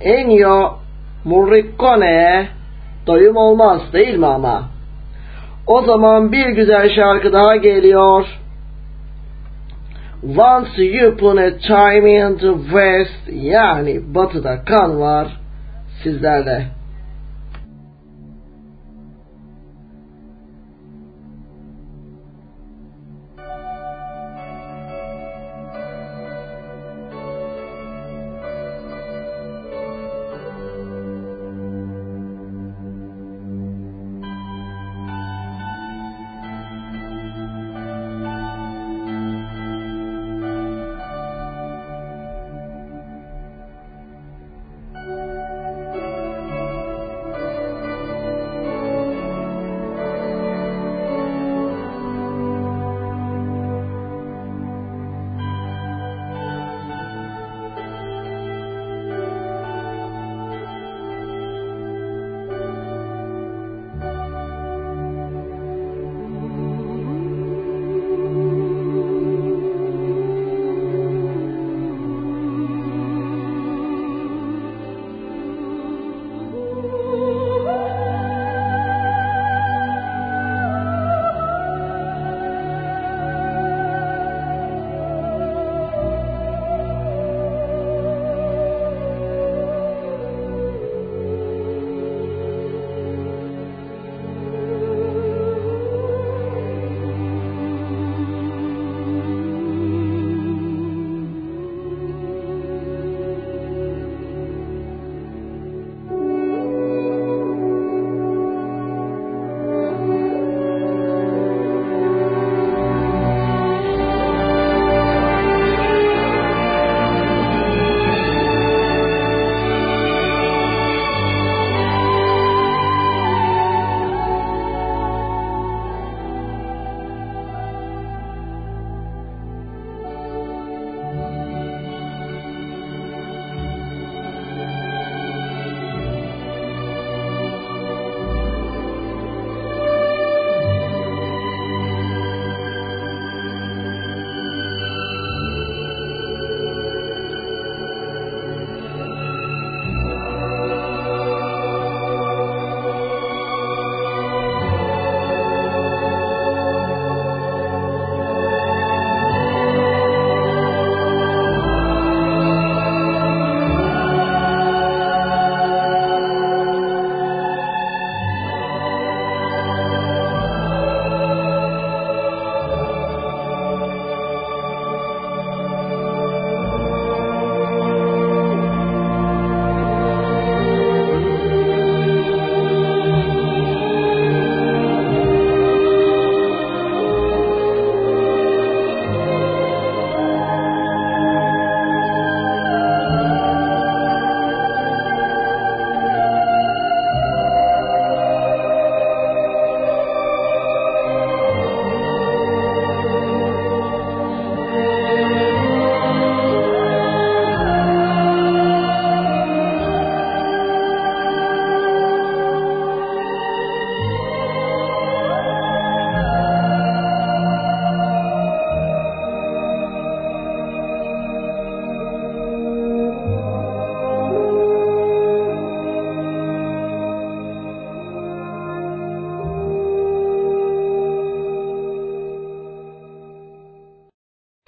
[0.00, 0.74] Ennio
[1.24, 2.48] Morricone'ye
[3.06, 4.62] doyum olmaz değil mi ama?
[5.66, 8.26] O zaman bir güzel şarkı daha geliyor.
[10.38, 15.28] Once put a time in the west yani batıda kan var
[16.02, 16.66] sizlerle.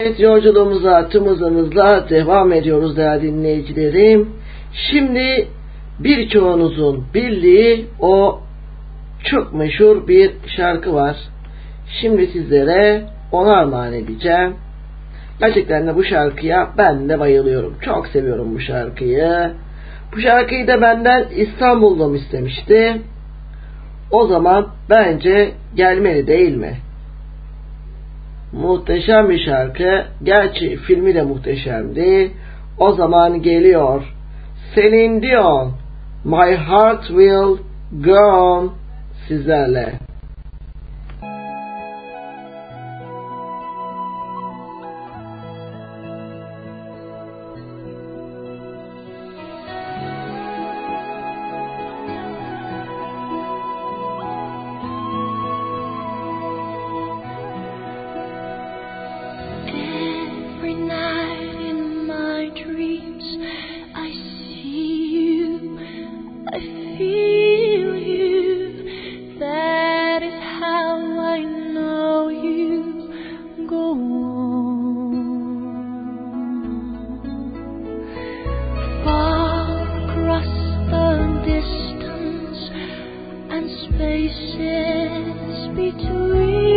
[0.07, 4.29] Evet yolculuğumuza tüm hızımızla devam ediyoruz değerli dinleyicilerim.
[4.73, 5.49] Şimdi
[5.99, 8.41] birçoğunuzun bildiği o
[9.25, 11.17] çok meşhur bir şarkı var.
[12.01, 13.03] Şimdi sizlere
[13.33, 14.55] onu armağan edeceğim.
[15.41, 17.75] Gerçekten de bu şarkıya ben de bayılıyorum.
[17.81, 19.51] Çok seviyorum bu şarkıyı.
[20.17, 23.01] Bu şarkıyı da benden İstanbul'dan istemişti.
[24.11, 26.86] O zaman bence gelmeli değil mi?
[28.53, 30.05] Muhteşem bir şarkı.
[30.23, 32.31] Gerçi filmi de muhteşemdi.
[32.79, 34.15] O zaman geliyor.
[34.75, 35.73] Celine Dion.
[36.25, 37.57] My Heart Will
[37.93, 38.73] Go On
[39.29, 40.06] sizlerle.
[86.29, 86.76] free.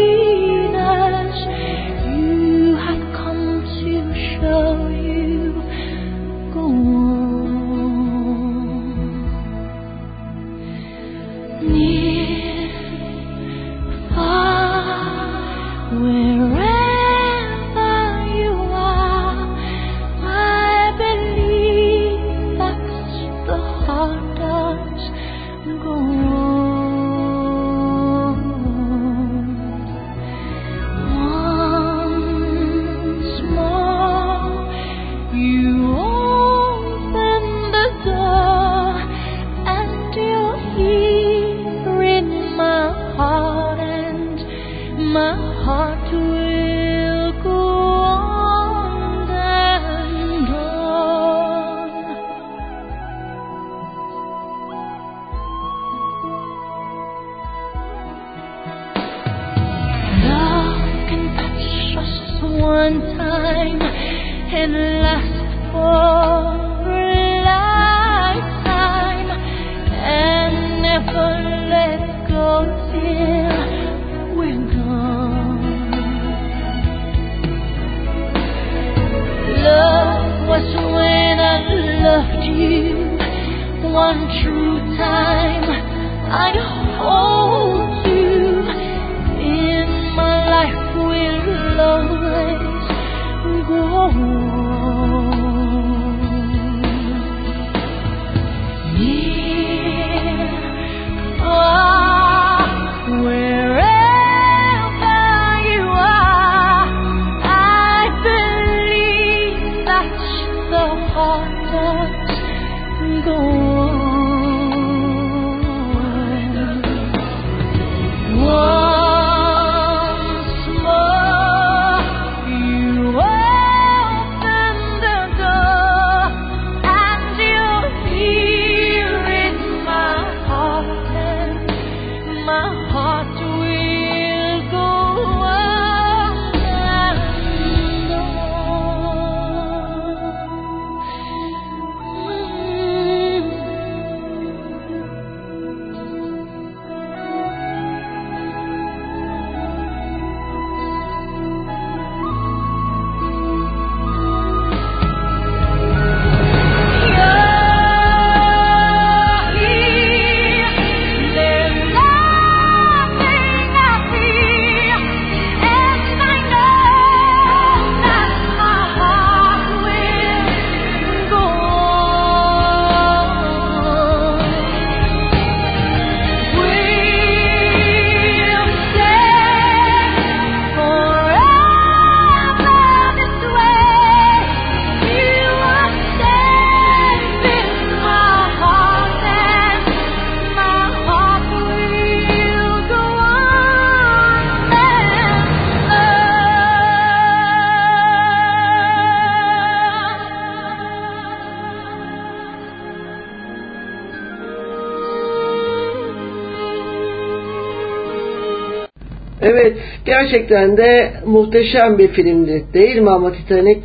[210.09, 212.65] Gerçekten de muhteşem bir filmdi.
[212.73, 213.81] Değil mi ama Titanic?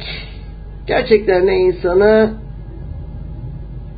[0.87, 2.31] Gerçekten de insanı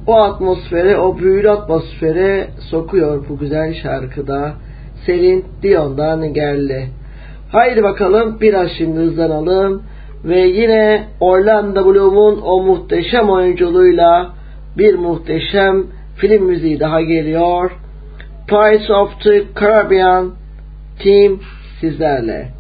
[0.07, 4.53] o atmosfere, o büyülü atmosfere sokuyor bu güzel şarkıda.
[5.07, 6.89] Selin Dion'dan geldi.
[7.53, 9.83] Haydi bakalım biraz şimdi hızlanalım
[10.25, 14.31] ve yine Orlando Bloom'un o muhteşem oyunculuğuyla
[14.79, 15.87] bir muhteşem
[16.17, 17.71] film müziği daha geliyor.
[18.49, 20.31] Pirates of the Caribbean
[21.03, 21.41] Team
[21.83, 22.51] سزالة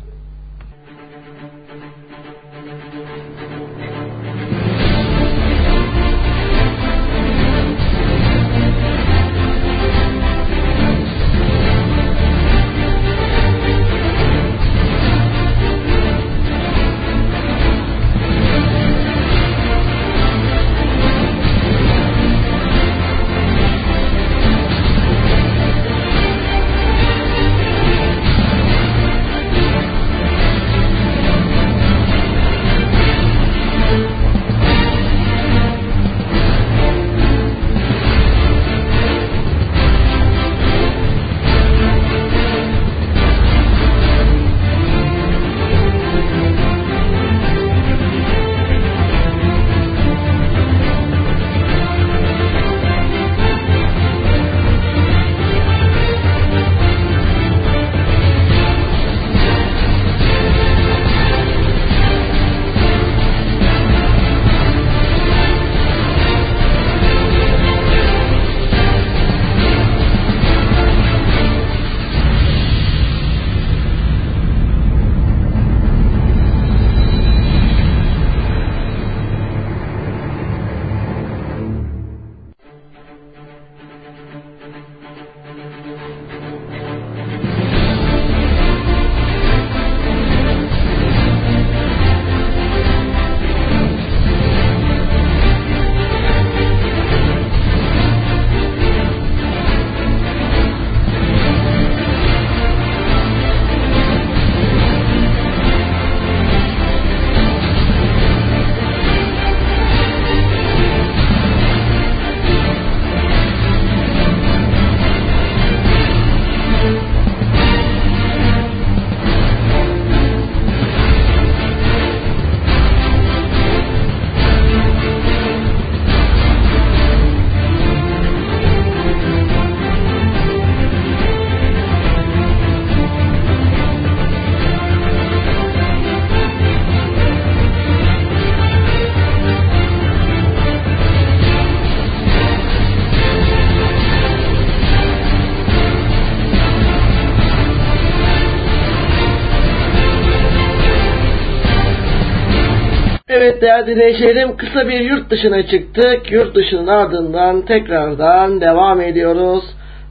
[153.86, 156.32] Dinleyicilerim kısa bir yurt dışına çıktık.
[156.32, 159.64] Yurt dışının ardından tekrardan devam ediyoruz.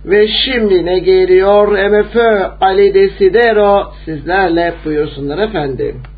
[0.05, 1.67] Ve şimdi ne geliyor?
[1.67, 6.14] MFÖ Ali Desidero sizlerle buyursunlar efendim.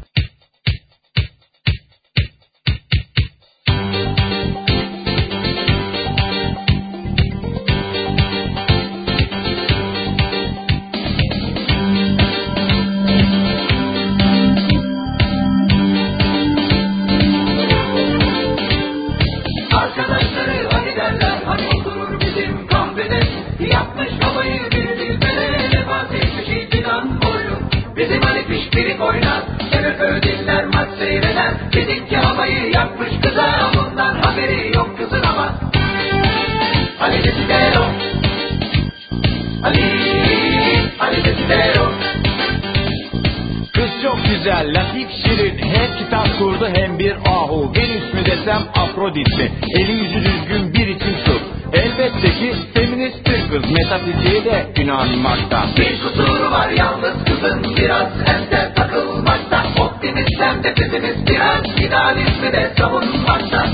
[54.08, 55.66] Metafiziğe de inanmakta.
[55.78, 59.64] Bir kusuru var yalnız kızın biraz enter takılmakta.
[59.80, 63.66] Optimist hem de pesimist biraz idealizmi de savunmakta.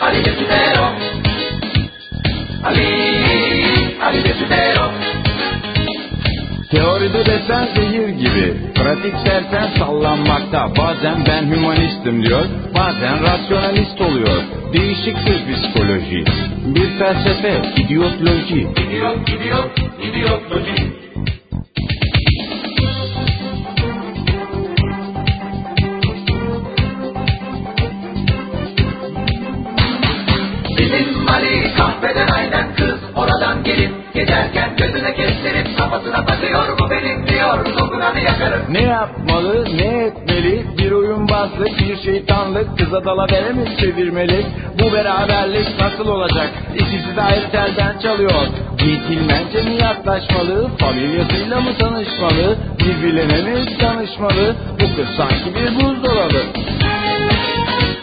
[0.00, 0.86] Ali Desidero
[2.64, 2.88] Ali
[4.04, 4.90] Ali Desidero
[6.70, 10.76] Teoride desen zehir gibi Pratik sersen sallanmakta.
[10.78, 12.43] Bazen ben hümanistim diyor
[17.04, 19.83] felsefe, idiotloji Gidiyor gidiyor gidiyor
[43.04, 44.46] dalavere mi çevirmeli?
[44.78, 46.50] Bu beraberlik nasıl olacak?
[46.74, 48.30] İkisi de ayrı telden çalıyor.
[48.84, 50.68] Yetilmence mi yaklaşmalı?
[50.78, 52.56] Familyasıyla mı tanışmalı?
[52.78, 54.54] Birbirlerine mi tanışmalı?
[54.80, 56.42] Bu kız sanki bir buzdolabı.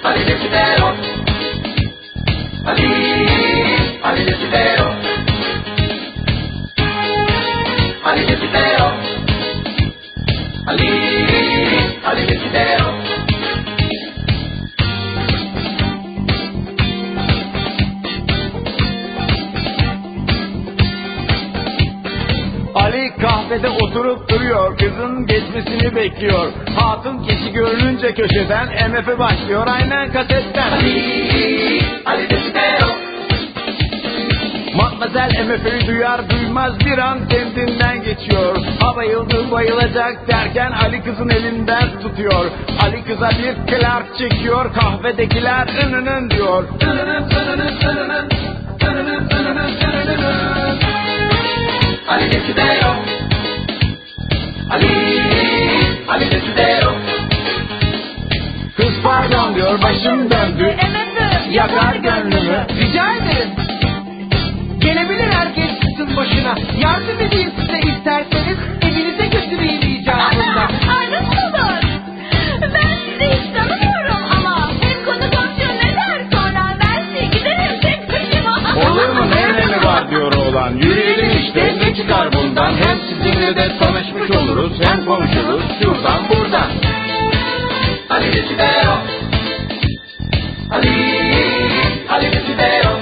[0.04, 0.88] Ali Desidero
[2.68, 2.88] Ali
[4.04, 4.88] Ali Desidero
[8.06, 8.91] Ali Desidero Ali
[26.22, 26.52] bekliyor.
[26.76, 30.72] Hatun kişi görününce köşeden MF başlıyor aynen kasetten.
[30.72, 32.92] Ali Ali Desidero
[34.76, 38.58] Matmazel MF'yi duyar duymaz bir an kendinden geçiyor.
[38.80, 42.46] Ha bayıldı bayılacak derken Ali kızın elinden tutuyor.
[42.84, 46.64] Ali kıza bir clark çekiyor kahvedekiler ınının diyor.
[46.80, 48.30] Tınının tınının tınının
[48.80, 49.30] Tınının
[52.08, 52.32] Ali
[54.70, 55.21] Ali
[56.22, 56.92] Ali Desidero
[58.78, 60.76] Kız pardon diyor başım döndü.
[60.92, 62.66] MFÖ Yakar gönlümü.
[62.80, 63.50] Rica ederim.
[64.80, 66.56] Gelebilir herkes kızın başına.
[66.80, 68.58] Yardım edeyim size isterseniz.
[68.82, 70.68] Evinize götüreyim icabında.
[71.00, 71.82] Ay nasıl olur?
[72.62, 78.10] Ben sizi hiç tanımıyorum ama hem konu komşu ne der sonra ben size giderim tek
[78.10, 78.58] başıma.
[78.92, 80.74] Olur mu ne önemi var diyor oğlan.
[80.76, 82.74] Yürüyelim işte ne çıkar bundan.
[82.74, 83.00] Hem
[83.56, 86.70] de tanışmış oluruz hem konuşuruz şuradan buradan.
[88.10, 88.98] Ali Desidero
[90.72, 90.90] Ali
[92.10, 93.00] Ali Desidero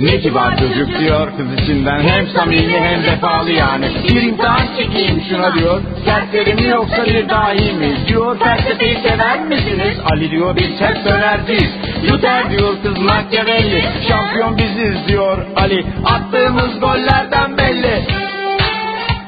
[0.00, 2.00] Ne kibar çocuk diyor kız içinden.
[2.00, 3.88] Hem samimi hem vefalı yani.
[4.08, 5.82] Bir imtihan çekeyim şuna diyor.
[6.04, 7.96] Serseri mi yoksa bir dahi mi?
[8.06, 9.96] Diyor felsefeyi sever misiniz?
[10.12, 11.70] Ali diyor biz hep dönerciyiz
[12.10, 13.84] Luther diyor kız Machiavelli.
[14.08, 15.84] Şampiyon biziz diyor Ali.
[16.04, 18.25] Attığımız gollerden belli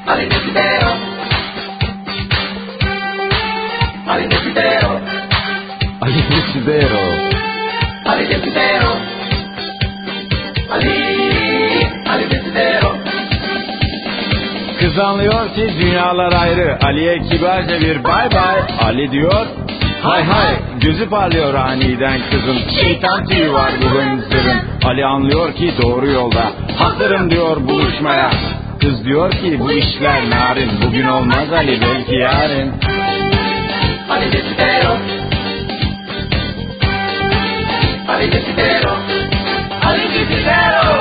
[0.08, 0.92] Ali Desidero
[4.08, 4.92] Ali Desidero
[6.00, 7.04] Ali Desidero
[8.06, 8.92] Ali Desidero
[10.70, 10.96] Ali
[12.08, 12.90] Ali Desidero
[14.80, 16.78] Kız anlıyor ki dünyalar ayrı.
[16.82, 18.60] Ali'ye kibarca bir bay bay.
[18.80, 19.46] Ali diyor
[20.02, 22.58] hay hay Gözü parlıyor aniden kızın.
[22.82, 26.52] Şeytan tüyü var bu hınzırın Ali anlıyor ki doğru yolda.
[26.78, 28.30] Hazırım diyor buluşmaya
[28.80, 32.72] Kız diyor ki bu işler narin Bugün olmaz Ali belki yarın
[34.10, 34.96] Ali Desidero
[38.08, 38.96] Ali Desidero
[39.86, 40.94] Ali Desidero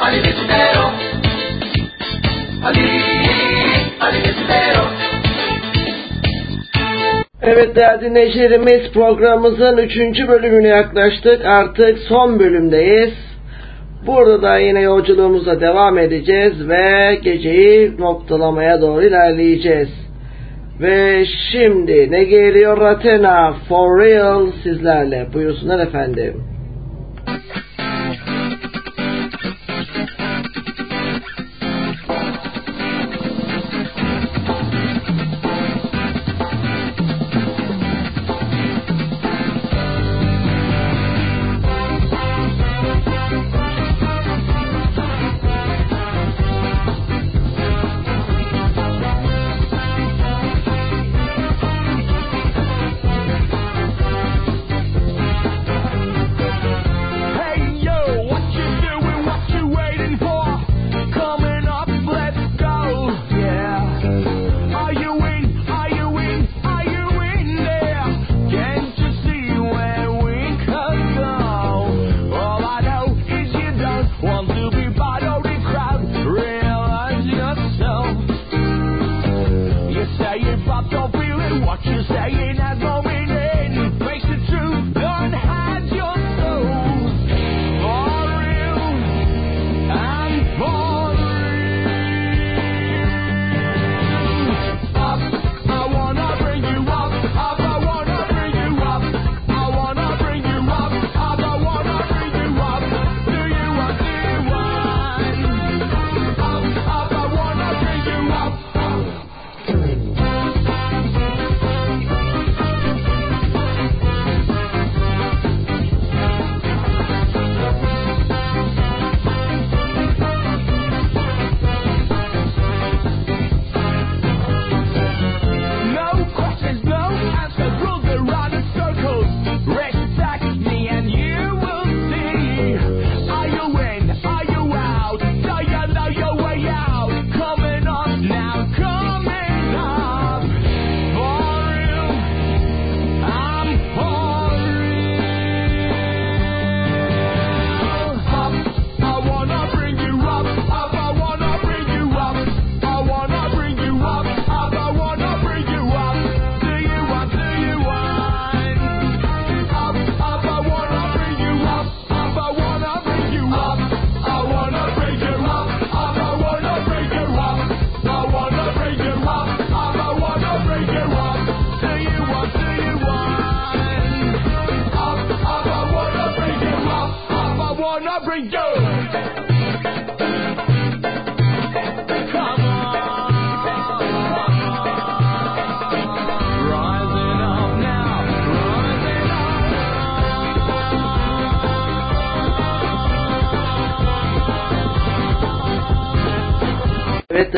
[0.00, 0.90] Ali Desidero
[2.64, 2.90] Ali
[4.00, 4.84] Ali Desidero
[7.42, 10.28] Evet değerli dinleyicilerimiz programımızın 3.
[10.28, 11.44] bölümüne yaklaştık.
[11.44, 13.29] Artık son bölümdeyiz.
[14.06, 19.88] Burada da yine yolculuğumuza devam edeceğiz ve geceyi noktalamaya doğru ilerleyeceğiz.
[20.80, 26.44] Ve şimdi ne geliyor Athena for real sizlerle buyursunlar efendim.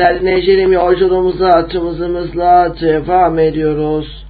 [0.03, 4.25] Değerli dinleyicilerim yolculuğumuza atımızımızla devam ediyoruz.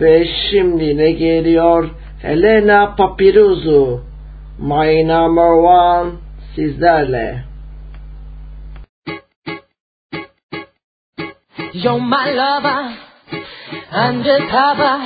[0.00, 1.90] Ve şimdi ne geliyor?
[2.22, 4.00] Helena Papiruzu,
[4.58, 6.10] My Number One
[6.54, 7.44] sizlerle.
[11.72, 12.84] You're my lover,
[14.08, 15.00] undercover.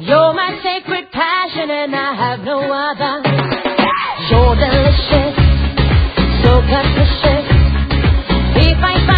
[0.00, 3.22] You're my sacred passion and I have no other.
[4.30, 5.36] You're delicious,
[6.44, 7.41] so capricious.
[8.82, 9.11] fight.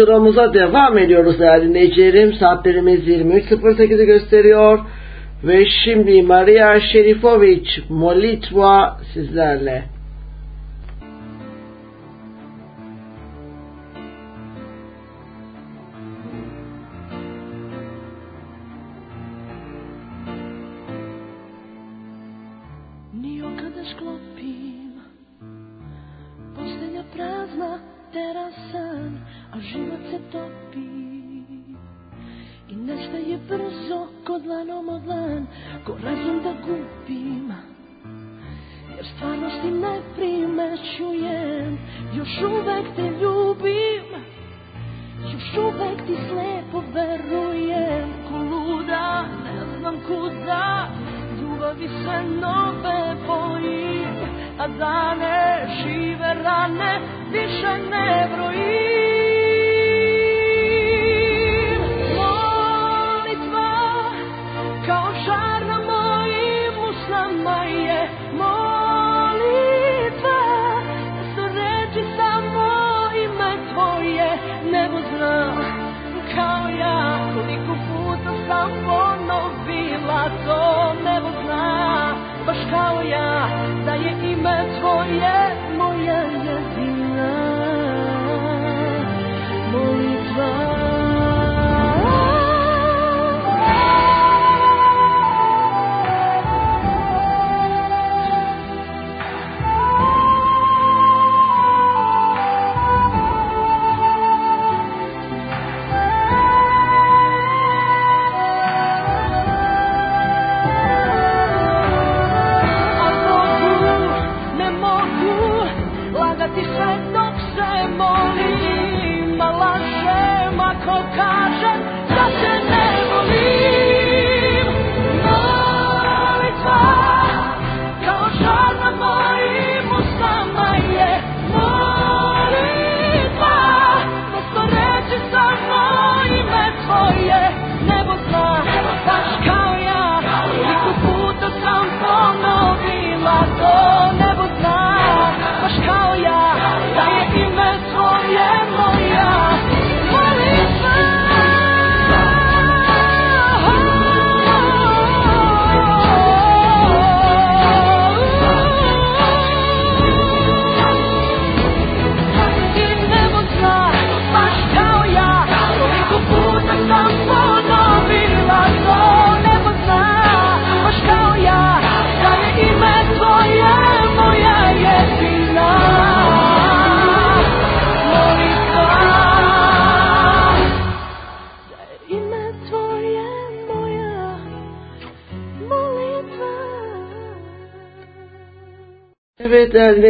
[0.00, 2.32] Yolculuğumuza devam ediyoruz değerli dinleyicilerim.
[2.34, 4.78] Saatlerimiz 23.08'i gösteriyor.
[5.44, 9.99] Ve şimdi Maria Şerifovic Molitva sizlerle.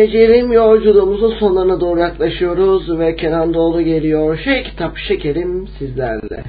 [0.00, 4.38] Değerli yolculuğumuzun sonlarına doğru yaklaşıyoruz ve Kenan Doğulu geliyor.
[4.38, 6.44] Şey kitap şekerim sizlerle.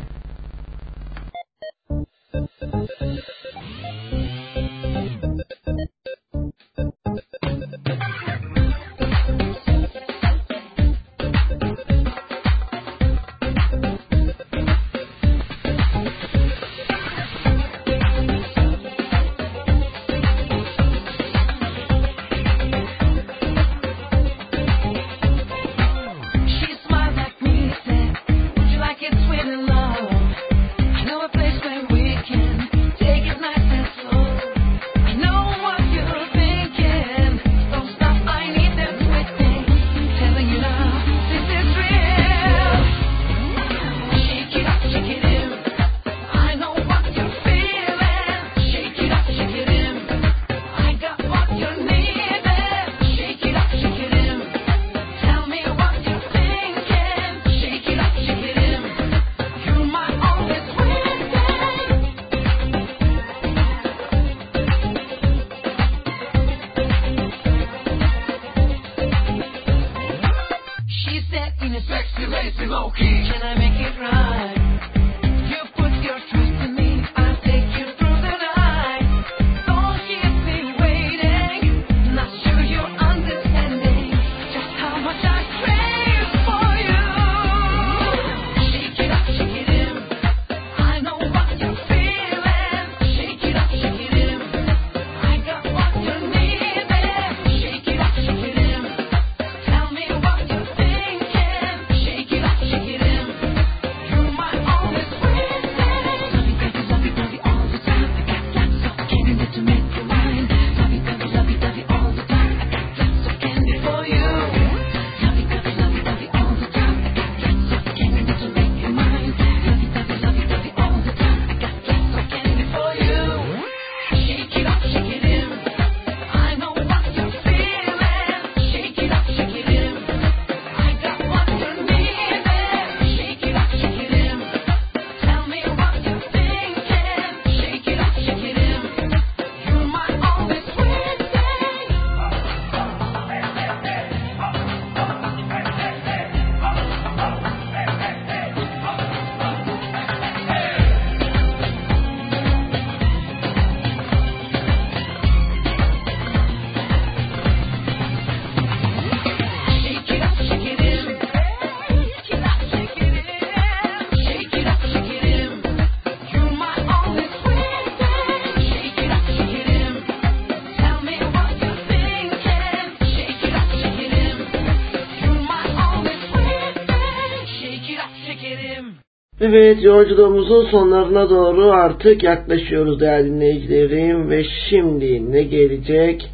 [179.53, 186.29] Evet yolculuğumuzun sonlarına doğru artık yaklaşıyoruz değerli dinleyicilerim ve şimdi ne gelecek?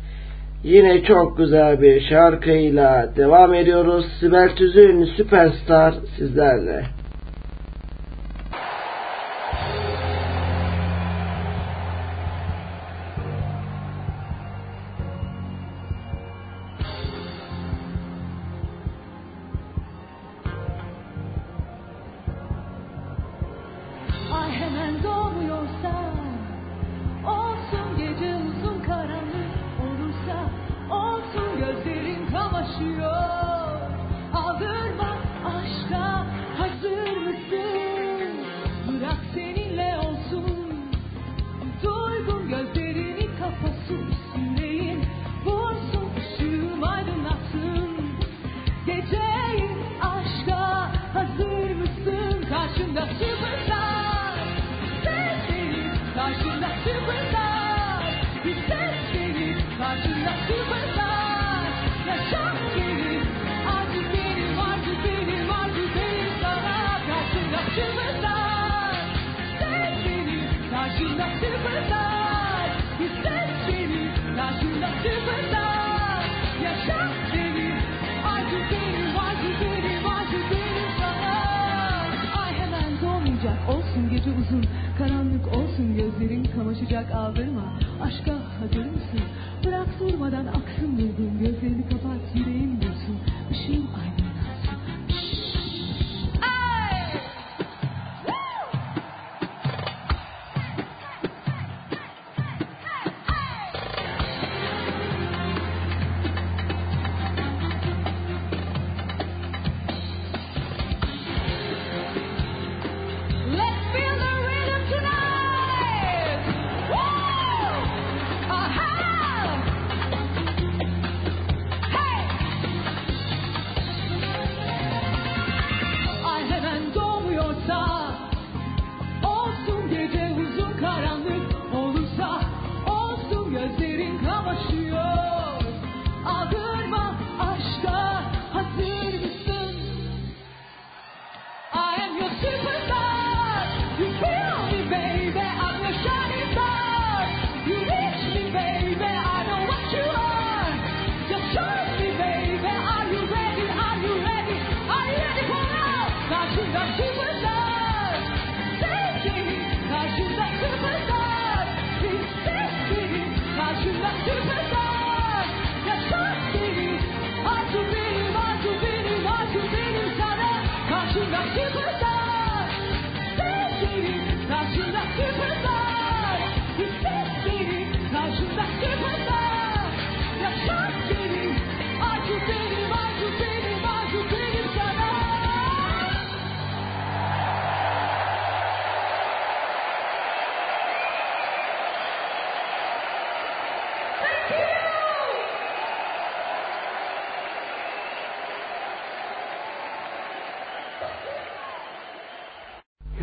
[0.63, 4.05] Yine çok güzel bir şarkıyla devam ediyoruz.
[4.19, 6.97] Sibel Tüzün Süperstar sizlerle.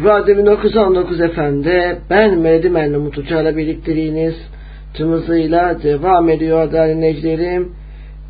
[0.05, 4.35] Radyo 1919 efendi ben Melodi Menli Mutluçar'la birlikteliğiniz
[4.95, 7.73] tüm hızıyla devam ediyor değerli dinleyicilerim.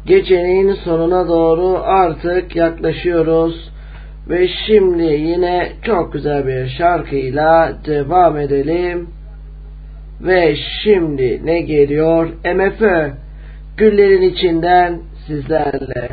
[0.06, 3.70] Gecenin sonuna doğru artık yaklaşıyoruz.
[4.28, 9.08] Ve şimdi yine çok güzel bir şarkıyla devam edelim.
[10.20, 12.28] Ve şimdi ne geliyor?
[12.54, 13.10] MFÖ
[13.76, 16.08] Güllerin içinden sizlerle.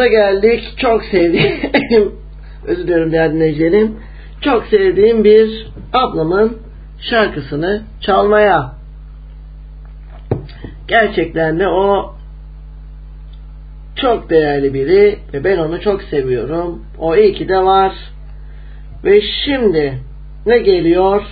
[0.00, 0.74] Sırada geldik.
[0.76, 1.60] Çok sevdiğim,
[2.66, 3.96] özür diliyorum değerli dinleyicilerim.
[4.40, 6.58] Çok sevdiğim bir ablamın
[7.10, 8.72] şarkısını çalmaya.
[10.88, 12.14] Gerçekten de o
[13.96, 16.84] çok değerli biri ve ben onu çok seviyorum.
[16.98, 17.92] O iyi ki de var.
[19.04, 19.98] Ve şimdi
[20.46, 21.22] ne geliyor?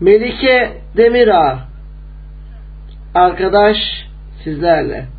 [0.00, 1.58] Melike Demirağ
[3.14, 3.76] arkadaş
[4.44, 5.13] sizlerle.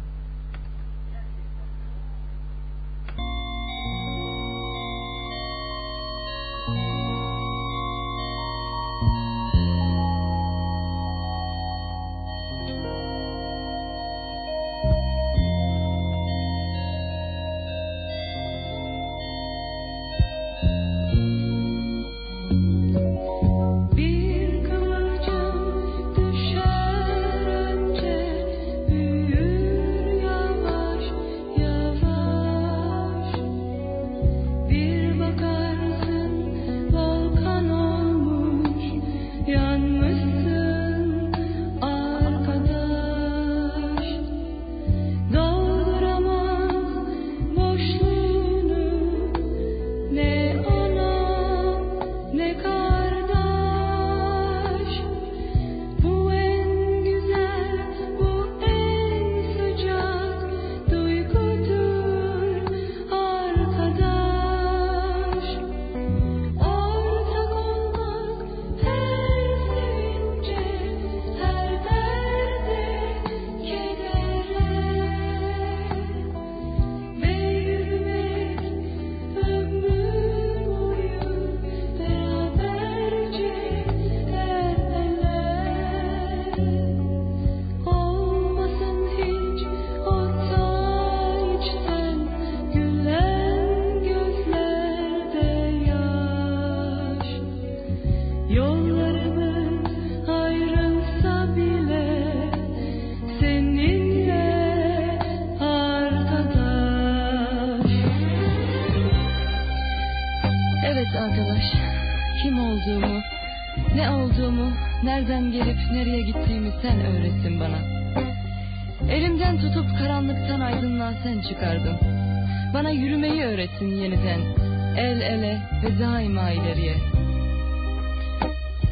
[125.85, 126.95] Ve daima ileriye.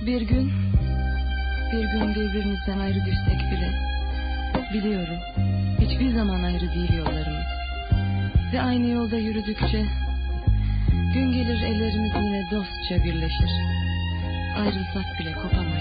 [0.05, 0.51] Bir gün,
[1.73, 3.72] bir gün birbirimizden ayrı düşsek bile,
[4.73, 5.17] biliyorum,
[5.80, 7.45] hiçbir zaman ayrı değil yollarımız.
[8.53, 9.85] Ve aynı yolda yürüdükçe
[11.13, 13.49] Gün gelir ellerimiz yine dostça birleşir.
[14.57, 15.73] Ayrılsak bile kopamayız.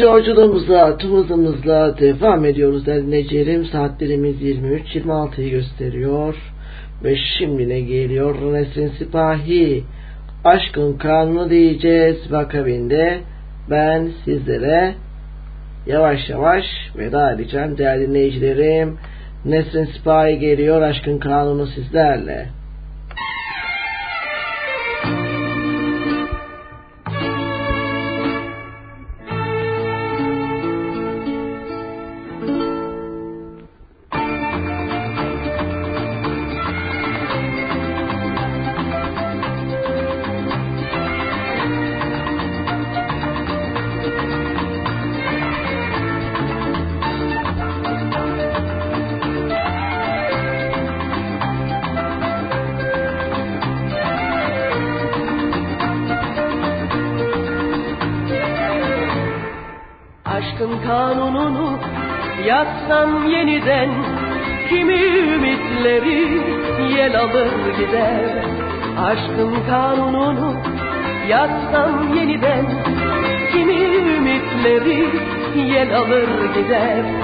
[0.00, 3.64] Yolculuğumuza, hızımızla devam ediyoruz dinleyicilerim.
[3.64, 6.34] Saatlerimiz 23.26'yı gösteriyor.
[7.04, 8.52] Ve şimdi ne geliyor?
[8.52, 9.84] Nesrin Sipahi.
[10.44, 12.32] Aşkın kanunu diyeceğiz.
[12.32, 13.20] Ve akabinde
[13.70, 14.94] ben sizlere
[15.86, 16.64] yavaş yavaş
[16.98, 18.98] veda edeceğim değerli dinleyicilerim.
[19.44, 20.82] Nesrin Sipahi geliyor.
[20.82, 22.59] Aşkın kanunu sizlerle.
[76.52, 77.19] desert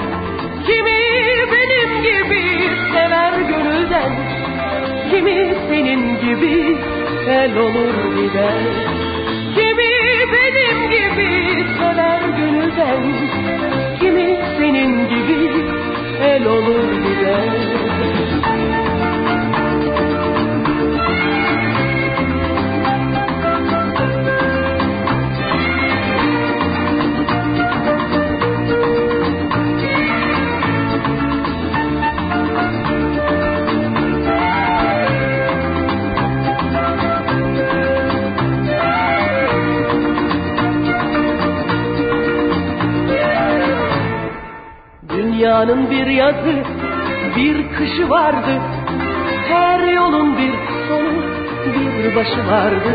[52.49, 52.93] vardı.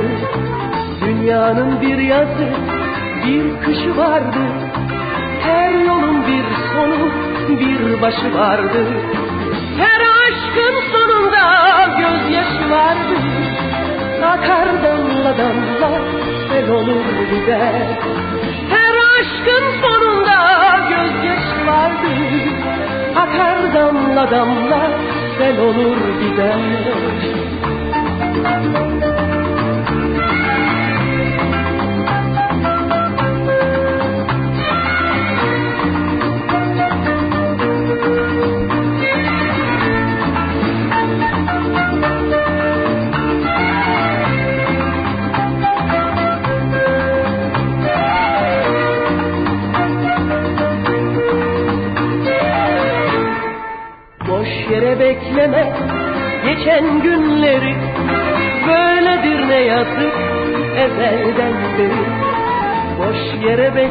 [1.00, 2.48] Dünyanın bir yazı,
[3.26, 4.42] bir kışı vardı.
[5.42, 7.10] Her yolun bir sonu,
[7.60, 8.86] bir başı vardı.
[9.78, 11.44] Her aşkın sonunda
[11.98, 13.16] gözyaşı vardı.
[14.24, 16.00] Akar damla damla,
[16.48, 17.74] sel olur gider.
[18.70, 20.38] Her aşkın sonunda
[20.88, 22.08] gözyaşı vardı
[23.16, 24.90] Akar damla damla
[25.38, 27.61] sel olur gider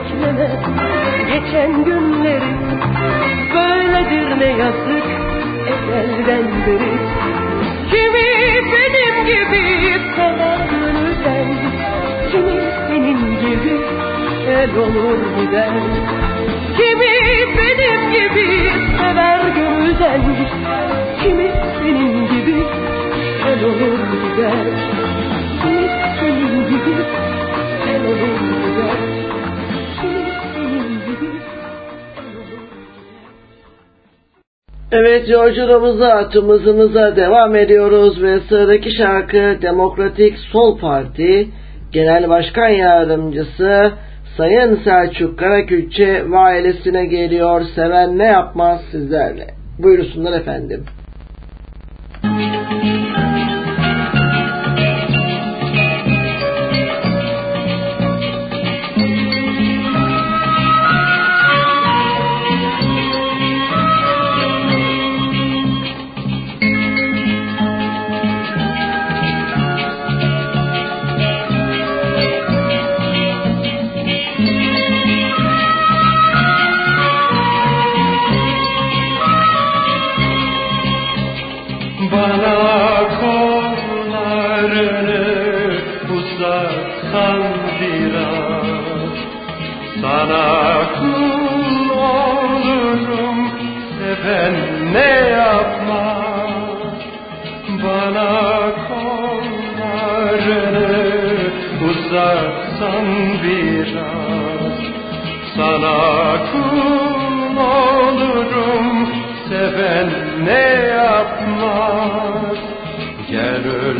[0.01, 0.49] bekleme
[1.33, 2.53] geçen günleri.
[3.53, 5.05] Böyledir ne yazık
[5.67, 6.91] ezelden beri.
[7.91, 8.27] Kimi
[8.71, 11.47] benim gibi sever gönülden
[12.31, 13.81] Kimi senin gibi
[14.49, 15.73] el olur gider
[16.77, 17.13] Kimi
[17.57, 20.21] benim gibi sever gönülden
[21.23, 22.63] Kimi senin gibi
[23.47, 24.67] el olur gider
[25.61, 25.89] Kimi
[26.19, 26.95] senin gibi
[27.89, 28.60] el olur gider
[34.93, 41.47] Evet yolculuğumuza, tüm hızımıza devam ediyoruz ve sıradaki şarkı Demokratik Sol Parti
[41.91, 43.91] Genel Başkan Yardımcısı
[44.37, 47.61] Sayın Selçuk Karakülçe ve ailesine geliyor.
[47.75, 49.47] Seven ne yapmaz sizlerle.
[49.79, 50.85] Buyursunlar efendim.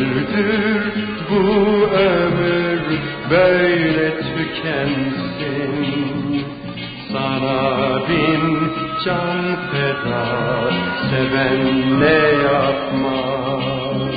[0.01, 0.93] ömürdür
[1.29, 1.43] bu
[1.95, 2.81] ömür
[3.29, 5.75] böyle tükensin.
[7.11, 8.43] Sana bin
[9.05, 10.25] can feda
[11.09, 11.61] seven
[11.99, 14.15] ne yapmaz?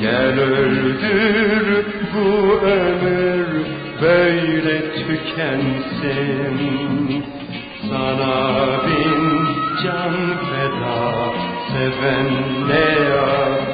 [0.00, 2.28] Gel öldür bu
[2.66, 3.48] ömür
[4.02, 6.56] böyle tükensin.
[7.90, 8.36] Sana
[8.86, 9.22] bin
[9.84, 10.14] can
[10.50, 10.98] feda
[11.72, 12.28] seven
[12.68, 13.73] ne yapmaz?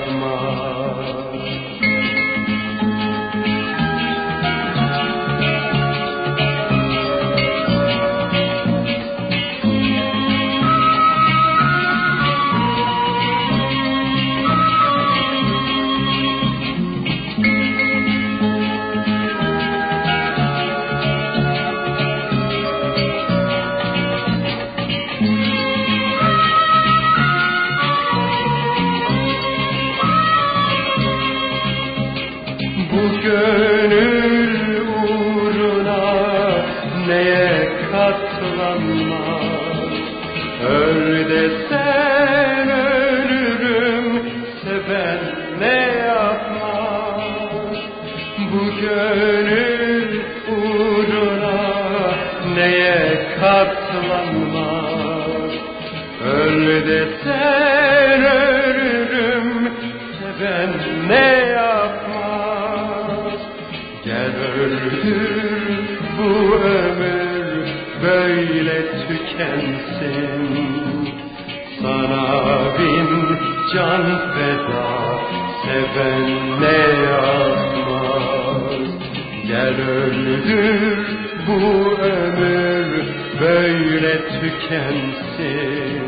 [80.41, 80.99] Nedir
[81.47, 81.61] bu
[82.03, 83.05] ömür
[83.41, 86.01] böyle tükensin?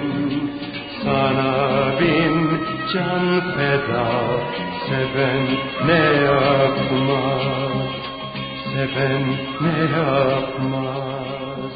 [1.04, 2.50] Sana bin
[2.92, 4.06] can feda
[4.88, 5.46] seven
[5.86, 7.90] ne yapmaz?
[8.72, 9.24] Seven
[9.60, 11.72] ne yapmaz?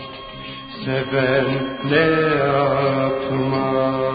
[0.84, 1.48] Seven
[1.90, 4.05] ne yapmaz?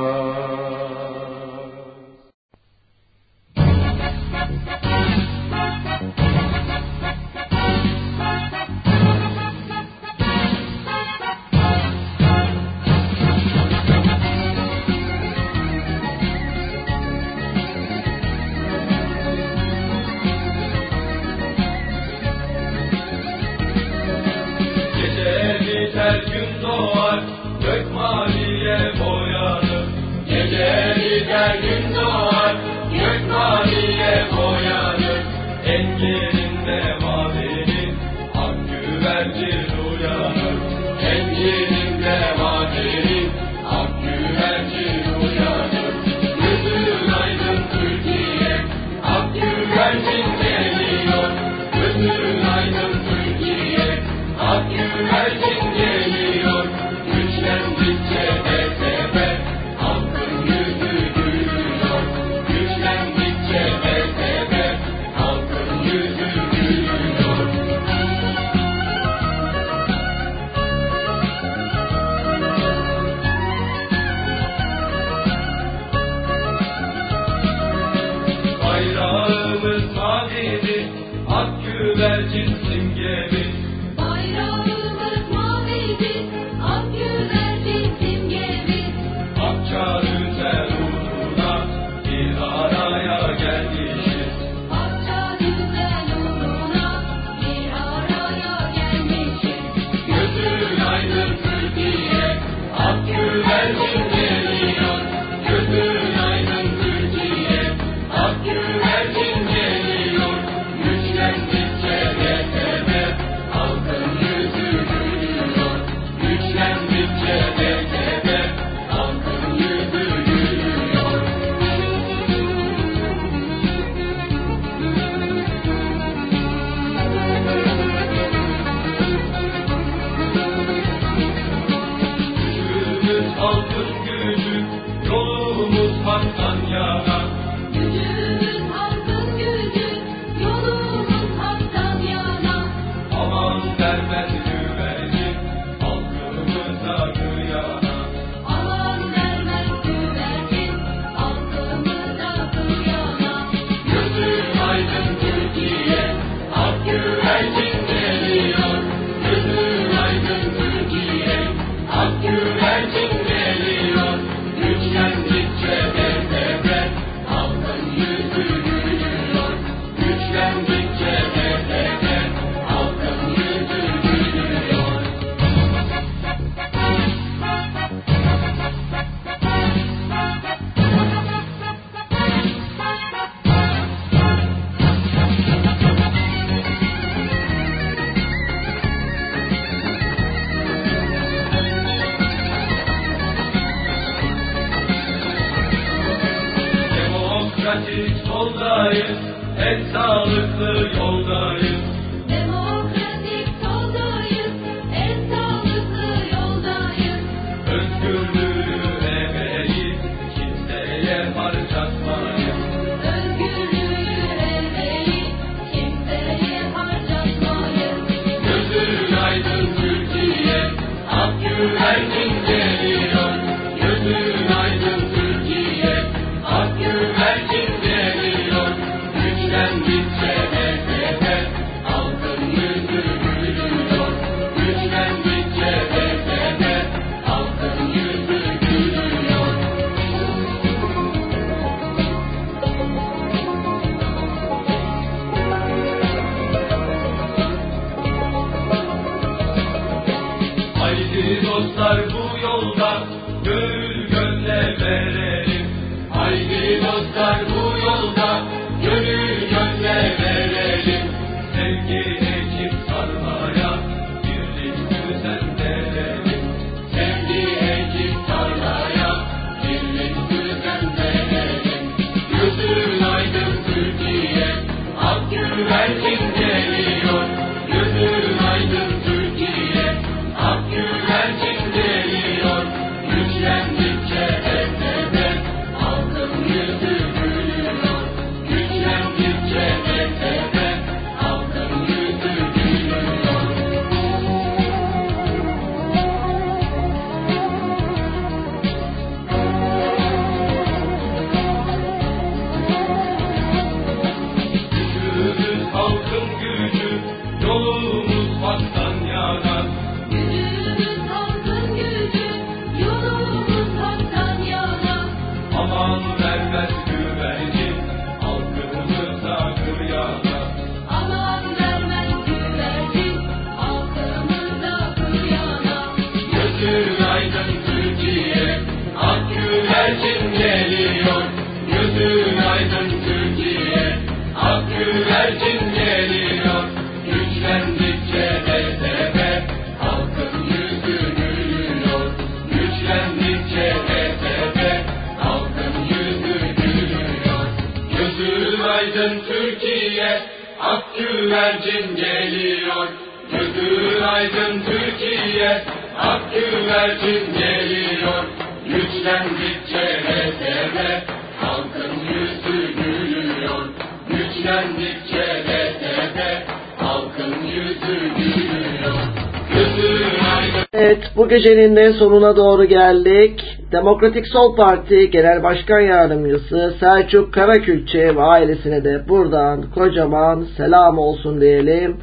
[372.21, 373.57] sonuna doğru geldik.
[373.71, 381.41] Demokratik Sol Parti Genel Başkan Yardımcısı Selçuk Karakülçe ve ailesine de buradan kocaman selam olsun
[381.41, 381.97] diyelim.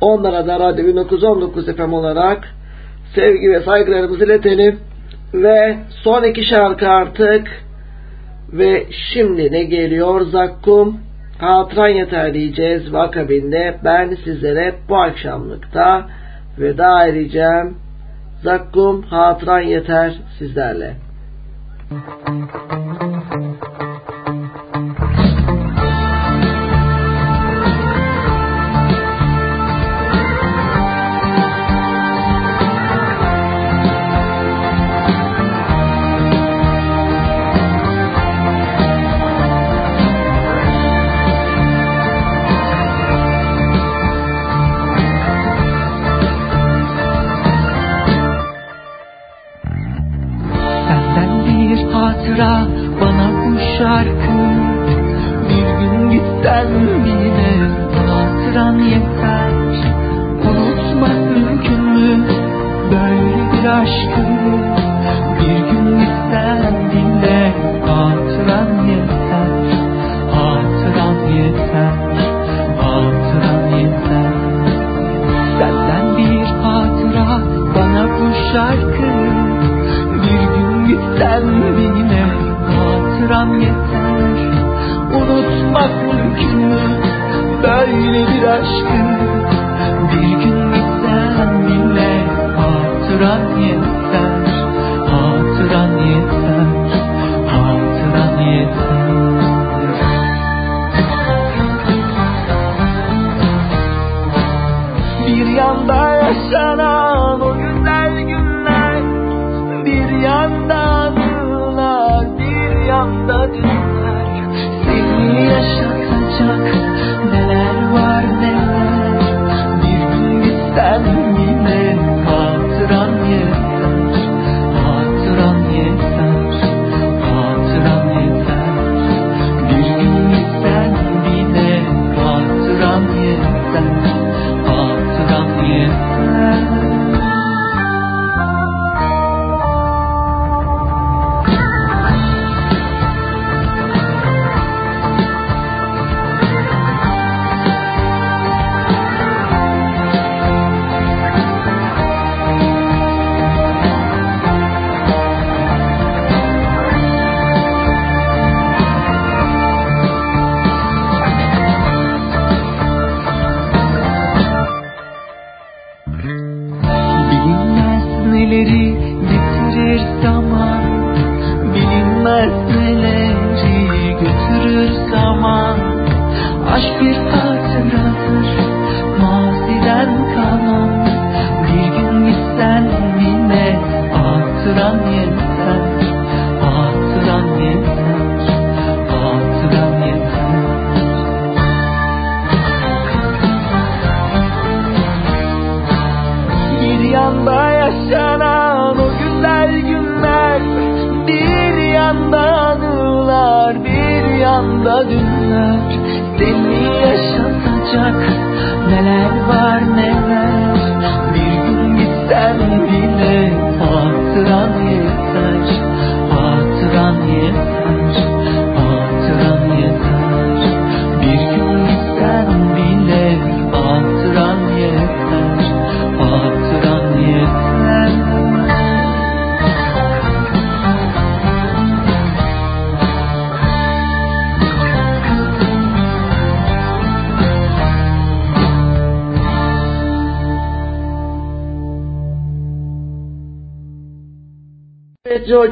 [0.00, 2.38] Onlara da Radyo 1919 FM olarak
[3.14, 4.78] sevgi ve saygılarımızı iletelim.
[5.34, 7.48] Ve son iki şarkı artık
[8.52, 11.00] ve şimdi ne geliyor Zakkum?
[11.38, 16.06] Hatıran yeter diyeceğiz ve akabinde ben sizlere bu akşamlıkta
[16.58, 17.76] veda edeceğim.
[18.42, 20.96] Zakkum hatıran yeter sizlerle.
[21.90, 23.19] Müzik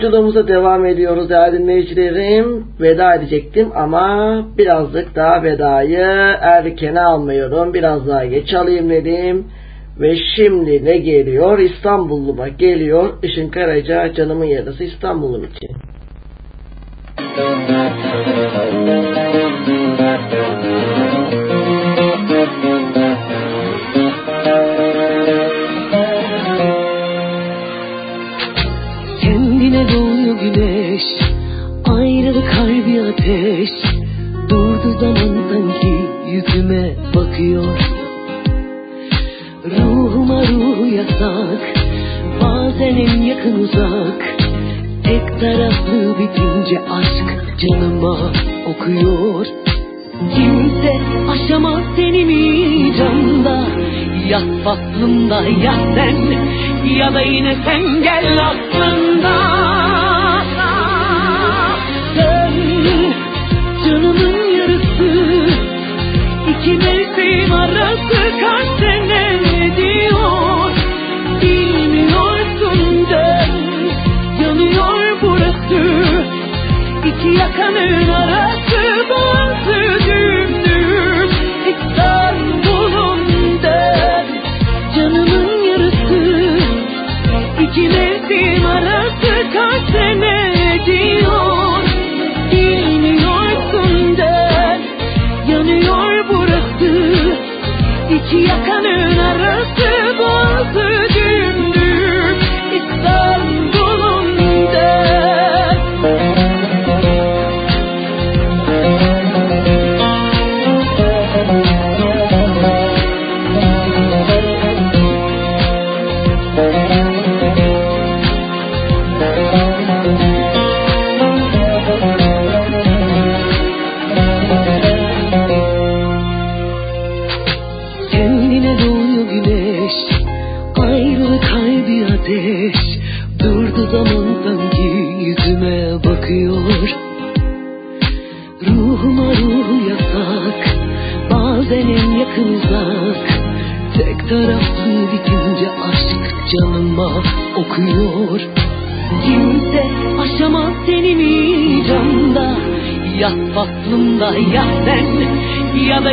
[0.08, 2.64] yolculuğumuza devam ediyoruz değerli dinleyicilerim.
[2.80, 6.06] Veda edecektim ama birazcık daha vedayı
[6.40, 7.74] erkene almıyorum.
[7.74, 9.44] Biraz daha geç alayım dedim.
[10.00, 11.58] Ve şimdi ne geliyor?
[11.58, 13.08] İstanbulluma geliyor.
[13.22, 15.67] Işın Karaca canımın yarısı İstanbul'um için.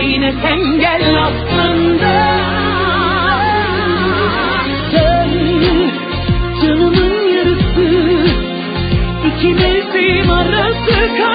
[0.06, 2.16] Yine sen gel aslında.
[4.92, 5.30] Sen
[6.62, 7.88] canımın yarısı
[9.28, 11.35] İki mevsim arası kaç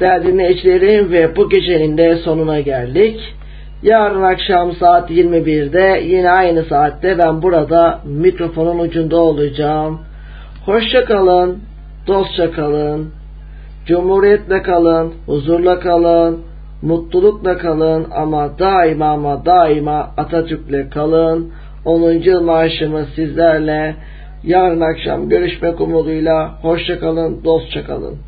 [0.00, 3.20] değerli dinleyicilerim ve bu gecenin de sonuna geldik.
[3.82, 10.00] Yarın akşam saat 21'de yine aynı saatte ben burada mikrofonun ucunda olacağım.
[10.66, 11.58] Hoşça kalın,
[12.06, 13.10] dostça kalın,
[13.86, 16.40] cumhuriyetle kalın, huzurla kalın,
[16.82, 21.52] mutlulukla kalın ama daima ama daima Atatürk'le kalın.
[21.84, 22.12] 10.
[22.12, 23.94] yıl maaşımız sizlerle.
[24.44, 28.18] Yarın akşam görüşmek umuduyla hoşça kalın, dostça kalın.